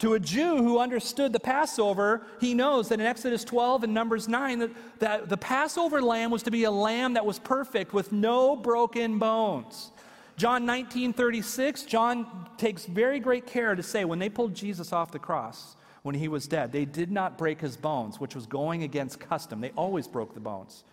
To 0.00 0.14
a 0.14 0.20
Jew 0.20 0.56
who 0.56 0.80
understood 0.80 1.32
the 1.32 1.38
Passover, 1.38 2.26
he 2.40 2.54
knows 2.54 2.88
that 2.88 2.98
in 2.98 3.06
Exodus 3.06 3.44
12 3.44 3.84
and 3.84 3.94
Numbers 3.94 4.26
9 4.26 4.58
that, 4.58 4.70
that 4.98 5.28
the 5.28 5.36
Passover 5.36 6.02
lamb 6.02 6.32
was 6.32 6.42
to 6.42 6.50
be 6.50 6.64
a 6.64 6.72
lamb 6.72 7.14
that 7.14 7.24
was 7.24 7.38
perfect 7.38 7.92
with 7.92 8.10
no 8.10 8.56
broken 8.56 9.20
bones. 9.20 9.92
John 10.36 10.66
19 10.66 11.12
36, 11.12 11.84
John 11.84 12.48
takes 12.58 12.84
very 12.84 13.20
great 13.20 13.46
care 13.46 13.76
to 13.76 13.82
say 13.82 14.04
when 14.04 14.18
they 14.18 14.28
pulled 14.28 14.54
Jesus 14.54 14.92
off 14.92 15.12
the 15.12 15.20
cross, 15.20 15.76
when 16.02 16.14
he 16.14 16.28
was 16.28 16.46
dead, 16.46 16.72
they 16.72 16.84
did 16.84 17.10
not 17.10 17.38
break 17.38 17.60
his 17.60 17.76
bones, 17.76 18.18
which 18.18 18.34
was 18.34 18.46
going 18.46 18.82
against 18.82 19.20
custom. 19.20 19.60
They 19.60 19.70
always 19.70 20.08
broke 20.08 20.34
the 20.34 20.40
bones. 20.40 20.84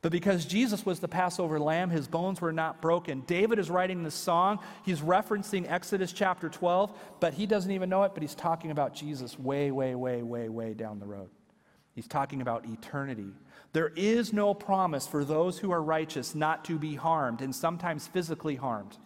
But 0.00 0.12
because 0.12 0.44
Jesus 0.44 0.84
was 0.84 1.00
the 1.00 1.08
Passover 1.08 1.58
lamb, 1.58 1.88
his 1.88 2.06
bones 2.06 2.40
were 2.40 2.52
not 2.52 2.82
broken. 2.82 3.22
David 3.22 3.58
is 3.58 3.70
writing 3.70 4.02
this 4.02 4.14
song. 4.14 4.58
He's 4.84 5.00
referencing 5.00 5.64
Exodus 5.66 6.12
chapter 6.12 6.50
12, 6.50 6.92
but 7.20 7.32
he 7.32 7.46
doesn't 7.46 7.70
even 7.70 7.88
know 7.88 8.02
it, 8.02 8.12
but 8.12 8.22
he's 8.22 8.34
talking 8.34 8.70
about 8.70 8.94
Jesus 8.94 9.38
way, 9.38 9.70
way, 9.70 9.94
way, 9.94 10.22
way, 10.22 10.50
way 10.50 10.74
down 10.74 11.00
the 11.00 11.06
road. 11.06 11.30
He's 11.94 12.06
talking 12.06 12.42
about 12.42 12.66
eternity. 12.66 13.32
There 13.72 13.92
is 13.96 14.32
no 14.32 14.52
promise 14.52 15.06
for 15.06 15.24
those 15.24 15.58
who 15.58 15.70
are 15.70 15.82
righteous 15.82 16.34
not 16.34 16.66
to 16.66 16.78
be 16.78 16.96
harmed 16.96 17.40
and 17.40 17.54
sometimes 17.54 18.06
physically 18.06 18.56
harmed. 18.56 18.98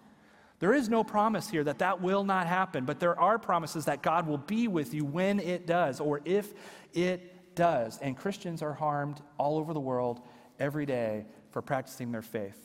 There 0.60 0.74
is 0.74 0.88
no 0.88 1.04
promise 1.04 1.48
here 1.48 1.62
that 1.64 1.78
that 1.78 2.00
will 2.02 2.24
not 2.24 2.46
happen, 2.46 2.84
but 2.84 2.98
there 2.98 3.18
are 3.18 3.38
promises 3.38 3.84
that 3.84 4.02
God 4.02 4.26
will 4.26 4.38
be 4.38 4.66
with 4.66 4.92
you 4.92 5.04
when 5.04 5.38
it 5.38 5.66
does 5.66 6.00
or 6.00 6.20
if 6.24 6.52
it 6.94 7.54
does. 7.54 7.98
And 7.98 8.16
Christians 8.16 8.60
are 8.62 8.74
harmed 8.74 9.20
all 9.38 9.58
over 9.58 9.72
the 9.72 9.80
world 9.80 10.20
every 10.58 10.86
day 10.86 11.26
for 11.50 11.62
practicing 11.62 12.10
their 12.10 12.22
faith. 12.22 12.58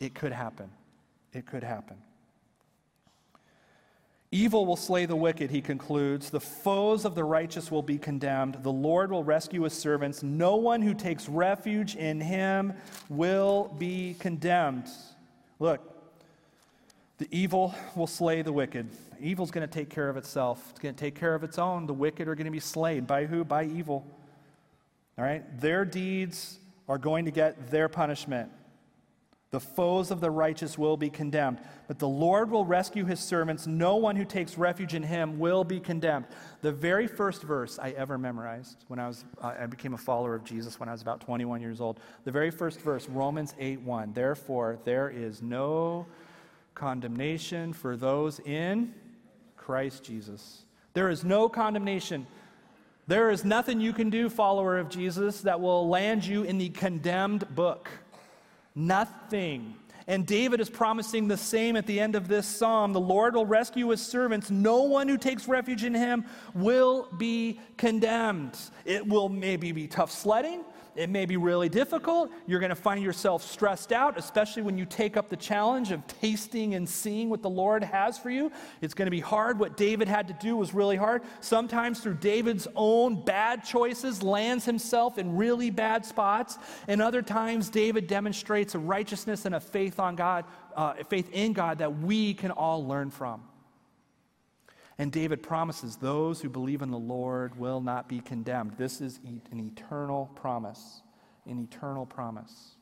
It 0.00 0.14
could 0.14 0.32
happen. 0.32 0.70
It 1.32 1.46
could 1.46 1.62
happen. 1.62 1.96
Evil 4.32 4.64
will 4.64 4.76
slay 4.76 5.06
the 5.06 5.16
wicked, 5.16 5.50
he 5.50 5.60
concludes. 5.60 6.30
The 6.30 6.38
foes 6.38 7.04
of 7.04 7.16
the 7.16 7.24
righteous 7.24 7.68
will 7.68 7.82
be 7.82 7.98
condemned. 7.98 8.58
The 8.62 8.70
Lord 8.70 9.10
will 9.10 9.24
rescue 9.24 9.62
his 9.62 9.72
servants. 9.72 10.22
No 10.22 10.54
one 10.54 10.82
who 10.82 10.94
takes 10.94 11.28
refuge 11.28 11.96
in 11.96 12.20
him 12.20 12.74
will 13.08 13.74
be 13.76 14.14
condemned. 14.20 14.86
Look, 15.58 15.89
the 17.20 17.28
evil 17.30 17.74
will 17.94 18.06
slay 18.06 18.40
the 18.40 18.52
wicked. 18.52 18.88
Evil's 19.20 19.50
going 19.50 19.68
to 19.68 19.72
take 19.72 19.90
care 19.90 20.08
of 20.08 20.16
itself. 20.16 20.66
It's 20.70 20.78
going 20.78 20.94
to 20.94 20.98
take 20.98 21.14
care 21.14 21.34
of 21.34 21.44
its 21.44 21.58
own. 21.58 21.86
The 21.86 21.92
wicked 21.92 22.26
are 22.26 22.34
going 22.34 22.46
to 22.46 22.50
be 22.50 22.60
slain. 22.60 23.04
By 23.04 23.26
who? 23.26 23.44
By 23.44 23.66
evil. 23.66 24.06
All 25.18 25.24
right? 25.24 25.44
Their 25.60 25.84
deeds 25.84 26.58
are 26.88 26.96
going 26.96 27.26
to 27.26 27.30
get 27.30 27.70
their 27.70 27.90
punishment. 27.90 28.50
The 29.50 29.60
foes 29.60 30.10
of 30.10 30.22
the 30.22 30.30
righteous 30.30 30.78
will 30.78 30.96
be 30.96 31.10
condemned, 31.10 31.58
but 31.88 31.98
the 31.98 32.08
Lord 32.08 32.50
will 32.50 32.64
rescue 32.64 33.04
his 33.04 33.20
servants. 33.20 33.66
No 33.66 33.96
one 33.96 34.16
who 34.16 34.24
takes 34.24 34.56
refuge 34.56 34.94
in 34.94 35.02
him 35.02 35.38
will 35.38 35.62
be 35.62 35.78
condemned. 35.78 36.24
The 36.62 36.72
very 36.72 37.06
first 37.06 37.42
verse 37.42 37.78
I 37.78 37.90
ever 37.90 38.16
memorized 38.16 38.84
when 38.88 38.98
I 38.98 39.08
was 39.08 39.26
uh, 39.42 39.52
I 39.60 39.66
became 39.66 39.92
a 39.92 39.98
follower 39.98 40.36
of 40.36 40.44
Jesus 40.44 40.80
when 40.80 40.88
I 40.88 40.92
was 40.92 41.02
about 41.02 41.20
21 41.20 41.60
years 41.60 41.82
old. 41.82 42.00
The 42.24 42.30
very 42.30 42.50
first 42.50 42.80
verse, 42.80 43.08
Romans 43.08 43.54
8:1. 43.60 44.14
Therefore, 44.14 44.78
there 44.84 45.10
is 45.10 45.42
no 45.42 46.06
condemnation 46.80 47.72
for 47.72 47.96
those 47.96 48.40
in 48.40 48.94
Christ 49.56 50.02
Jesus. 50.02 50.64
There 50.94 51.10
is 51.10 51.22
no 51.22 51.48
condemnation 51.48 52.26
there 53.10 53.30
is 53.32 53.44
nothing 53.44 53.80
you 53.80 53.92
can 53.92 54.08
do, 54.08 54.30
follower 54.30 54.78
of 54.78 54.88
Jesus, 54.88 55.40
that 55.40 55.60
will 55.60 55.88
land 55.88 56.24
you 56.24 56.44
in 56.44 56.58
the 56.58 56.68
condemned 56.68 57.52
book. 57.56 57.88
Nothing. 58.76 59.74
And 60.06 60.24
David 60.24 60.60
is 60.60 60.70
promising 60.70 61.26
the 61.26 61.36
same 61.36 61.74
at 61.74 61.88
the 61.88 61.98
end 61.98 62.14
of 62.14 62.28
this 62.28 62.46
psalm. 62.46 62.92
The 62.92 63.00
Lord 63.00 63.34
will 63.34 63.46
rescue 63.46 63.88
his 63.88 64.00
servants. 64.00 64.48
No 64.48 64.82
one 64.82 65.08
who 65.08 65.18
takes 65.18 65.48
refuge 65.48 65.82
in 65.82 65.92
him 65.92 66.24
will 66.54 67.08
be 67.18 67.58
condemned. 67.76 68.56
It 68.84 69.04
will 69.04 69.28
maybe 69.28 69.72
be 69.72 69.88
tough 69.88 70.12
sledding. 70.12 70.62
It 71.00 71.08
may 71.08 71.24
be 71.24 71.38
really 71.38 71.70
difficult. 71.70 72.30
You're 72.46 72.60
going 72.60 72.68
to 72.68 72.76
find 72.76 73.02
yourself 73.02 73.42
stressed 73.42 73.90
out, 73.90 74.18
especially 74.18 74.60
when 74.62 74.76
you 74.76 74.84
take 74.84 75.16
up 75.16 75.30
the 75.30 75.36
challenge 75.36 75.92
of 75.92 76.06
tasting 76.06 76.74
and 76.74 76.86
seeing 76.86 77.30
what 77.30 77.40
the 77.40 77.48
Lord 77.48 77.82
has 77.82 78.18
for 78.18 78.28
you. 78.28 78.52
It's 78.82 78.92
going 78.92 79.06
to 79.06 79.10
be 79.10 79.20
hard. 79.20 79.58
What 79.58 79.78
David 79.78 80.08
had 80.08 80.28
to 80.28 80.34
do 80.34 80.56
was 80.56 80.74
really 80.74 80.96
hard. 80.96 81.22
Sometimes, 81.40 82.00
through 82.00 82.16
David's 82.16 82.68
own 82.76 83.24
bad 83.24 83.64
choices, 83.64 84.22
lands 84.22 84.66
himself 84.66 85.16
in 85.16 85.36
really 85.36 85.70
bad 85.70 86.04
spots. 86.04 86.58
And 86.86 87.00
other 87.00 87.22
times, 87.22 87.70
David 87.70 88.06
demonstrates 88.06 88.74
a 88.74 88.78
righteousness 88.78 89.46
and 89.46 89.54
a 89.54 89.60
faith 89.60 89.98
on 89.98 90.16
God, 90.16 90.44
uh, 90.76 90.92
faith 91.08 91.30
in 91.32 91.54
God 91.54 91.78
that 91.78 92.00
we 92.00 92.34
can 92.34 92.50
all 92.50 92.86
learn 92.86 93.08
from. 93.08 93.40
And 95.00 95.10
David 95.10 95.42
promises 95.42 95.96
those 95.96 96.42
who 96.42 96.50
believe 96.50 96.82
in 96.82 96.90
the 96.90 96.98
Lord 96.98 97.58
will 97.58 97.80
not 97.80 98.06
be 98.06 98.20
condemned. 98.20 98.72
This 98.76 99.00
is 99.00 99.18
an 99.24 99.40
eternal 99.58 100.30
promise. 100.34 101.00
An 101.46 101.58
eternal 101.58 102.04
promise. 102.04 102.72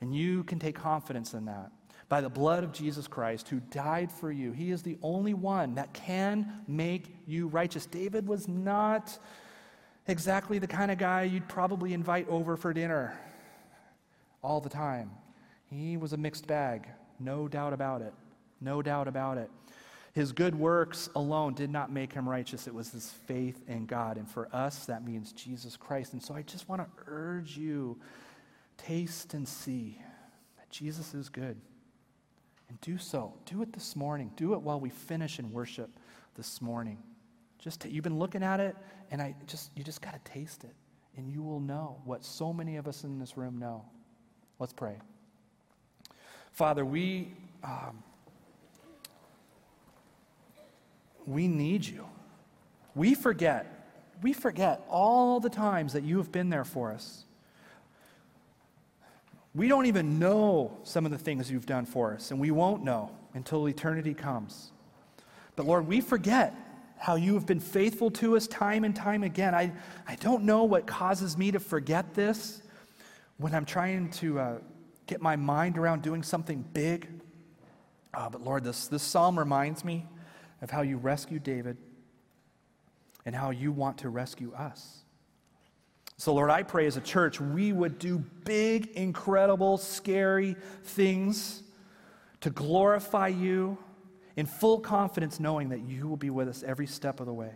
And 0.00 0.14
you 0.14 0.44
can 0.44 0.60
take 0.60 0.76
confidence 0.76 1.34
in 1.34 1.46
that. 1.46 1.72
By 2.08 2.20
the 2.20 2.28
blood 2.28 2.62
of 2.62 2.72
Jesus 2.72 3.08
Christ, 3.08 3.48
who 3.48 3.58
died 3.58 4.12
for 4.12 4.30
you, 4.30 4.52
He 4.52 4.70
is 4.70 4.84
the 4.84 4.98
only 5.02 5.34
one 5.34 5.74
that 5.74 5.92
can 5.92 6.62
make 6.68 7.16
you 7.26 7.48
righteous. 7.48 7.86
David 7.86 8.28
was 8.28 8.46
not 8.46 9.18
exactly 10.06 10.60
the 10.60 10.68
kind 10.68 10.92
of 10.92 10.98
guy 10.98 11.24
you'd 11.24 11.48
probably 11.48 11.92
invite 11.92 12.28
over 12.28 12.56
for 12.56 12.72
dinner 12.72 13.18
all 14.44 14.60
the 14.60 14.68
time. 14.68 15.10
He 15.66 15.96
was 15.96 16.12
a 16.12 16.16
mixed 16.16 16.46
bag, 16.46 16.86
no 17.18 17.48
doubt 17.48 17.72
about 17.72 18.00
it. 18.00 18.14
No 18.60 18.80
doubt 18.80 19.08
about 19.08 19.38
it. 19.38 19.50
His 20.18 20.32
good 20.32 20.56
works 20.56 21.08
alone 21.14 21.54
did 21.54 21.70
not 21.70 21.92
make 21.92 22.12
him 22.12 22.28
righteous. 22.28 22.66
It 22.66 22.74
was 22.74 22.90
his 22.90 23.08
faith 23.28 23.62
in 23.68 23.86
God. 23.86 24.16
And 24.16 24.28
for 24.28 24.48
us, 24.52 24.84
that 24.86 25.04
means 25.04 25.30
Jesus 25.30 25.76
Christ. 25.76 26.12
And 26.12 26.20
so 26.20 26.34
I 26.34 26.42
just 26.42 26.68
want 26.68 26.82
to 26.82 26.88
urge 27.06 27.56
you 27.56 27.96
taste 28.76 29.34
and 29.34 29.46
see 29.46 29.96
that 30.56 30.68
Jesus 30.70 31.14
is 31.14 31.28
good. 31.28 31.56
And 32.68 32.80
do 32.80 32.98
so. 32.98 33.32
Do 33.44 33.62
it 33.62 33.72
this 33.72 33.94
morning. 33.94 34.32
Do 34.34 34.54
it 34.54 34.60
while 34.60 34.80
we 34.80 34.90
finish 34.90 35.38
in 35.38 35.52
worship 35.52 35.88
this 36.34 36.60
morning. 36.60 36.98
Just 37.60 37.82
t- 37.82 37.88
you've 37.88 38.02
been 38.02 38.18
looking 38.18 38.42
at 38.42 38.58
it, 38.58 38.74
and 39.12 39.22
I 39.22 39.36
just 39.46 39.70
you 39.76 39.84
just 39.84 40.02
got 40.02 40.14
to 40.14 40.32
taste 40.32 40.64
it, 40.64 40.74
and 41.16 41.30
you 41.30 41.44
will 41.44 41.60
know 41.60 41.96
what 42.04 42.24
so 42.24 42.52
many 42.52 42.76
of 42.76 42.88
us 42.88 43.04
in 43.04 43.20
this 43.20 43.36
room 43.36 43.56
know. 43.56 43.84
Let's 44.58 44.72
pray. 44.72 44.98
Father, 46.50 46.84
we 46.84 47.34
um, 47.62 48.02
we 51.28 51.46
need 51.46 51.84
you. 51.84 52.06
We 52.94 53.14
forget. 53.14 53.74
We 54.22 54.32
forget 54.32 54.84
all 54.88 55.40
the 55.40 55.50
times 55.50 55.92
that 55.92 56.02
you 56.02 56.16
have 56.16 56.32
been 56.32 56.48
there 56.48 56.64
for 56.64 56.90
us. 56.90 57.24
We 59.54 59.68
don't 59.68 59.86
even 59.86 60.18
know 60.18 60.76
some 60.84 61.04
of 61.04 61.12
the 61.12 61.18
things 61.18 61.50
you've 61.50 61.66
done 61.66 61.84
for 61.84 62.14
us, 62.14 62.30
and 62.30 62.40
we 62.40 62.50
won't 62.50 62.82
know 62.82 63.10
until 63.34 63.68
eternity 63.68 64.14
comes. 64.14 64.72
But 65.56 65.66
Lord, 65.66 65.86
we 65.86 66.00
forget 66.00 66.54
how 66.98 67.14
you 67.14 67.34
have 67.34 67.46
been 67.46 67.60
faithful 67.60 68.10
to 68.10 68.36
us 68.36 68.46
time 68.46 68.84
and 68.84 68.94
time 68.94 69.22
again. 69.22 69.54
I, 69.54 69.72
I 70.06 70.16
don't 70.16 70.44
know 70.44 70.64
what 70.64 70.86
causes 70.86 71.36
me 71.36 71.52
to 71.52 71.60
forget 71.60 72.14
this 72.14 72.62
when 73.36 73.54
I'm 73.54 73.64
trying 73.64 74.10
to 74.12 74.38
uh, 74.38 74.58
get 75.06 75.20
my 75.20 75.36
mind 75.36 75.78
around 75.78 76.02
doing 76.02 76.22
something 76.22 76.64
big. 76.72 77.08
Uh, 78.14 78.28
but 78.28 78.42
Lord, 78.42 78.64
this, 78.64 78.88
this 78.88 79.02
psalm 79.02 79.38
reminds 79.38 79.84
me 79.84 80.06
of 80.60 80.70
how 80.70 80.82
you 80.82 80.96
rescued 80.96 81.42
David 81.42 81.76
and 83.24 83.34
how 83.34 83.50
you 83.50 83.72
want 83.72 83.98
to 83.98 84.08
rescue 84.08 84.52
us. 84.54 84.98
So, 86.16 86.34
Lord, 86.34 86.50
I 86.50 86.64
pray 86.64 86.86
as 86.86 86.96
a 86.96 87.00
church 87.00 87.40
we 87.40 87.72
would 87.72 87.98
do 87.98 88.18
big, 88.44 88.88
incredible, 88.88 89.78
scary 89.78 90.56
things 90.82 91.62
to 92.40 92.50
glorify 92.50 93.28
you 93.28 93.78
in 94.36 94.46
full 94.46 94.80
confidence, 94.80 95.38
knowing 95.38 95.68
that 95.68 95.80
you 95.80 96.08
will 96.08 96.16
be 96.16 96.30
with 96.30 96.48
us 96.48 96.62
every 96.62 96.86
step 96.86 97.20
of 97.20 97.26
the 97.26 97.32
way. 97.32 97.52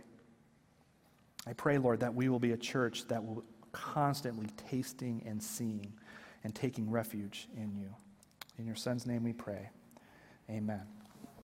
I 1.45 1.53
pray, 1.53 1.77
Lord, 1.77 1.99
that 2.01 2.13
we 2.13 2.29
will 2.29 2.39
be 2.39 2.51
a 2.51 2.57
church 2.57 3.07
that 3.07 3.23
will 3.23 3.43
constantly 3.73 4.47
tasting 4.69 5.23
and 5.25 5.41
seeing 5.41 5.91
and 6.43 6.55
taking 6.55 6.89
refuge 6.89 7.49
in 7.57 7.75
you. 7.75 7.93
In 8.57 8.65
your 8.65 8.75
Son's 8.75 9.05
name 9.05 9.23
we 9.23 9.33
pray. 9.33 9.69
Amen. 10.49 10.83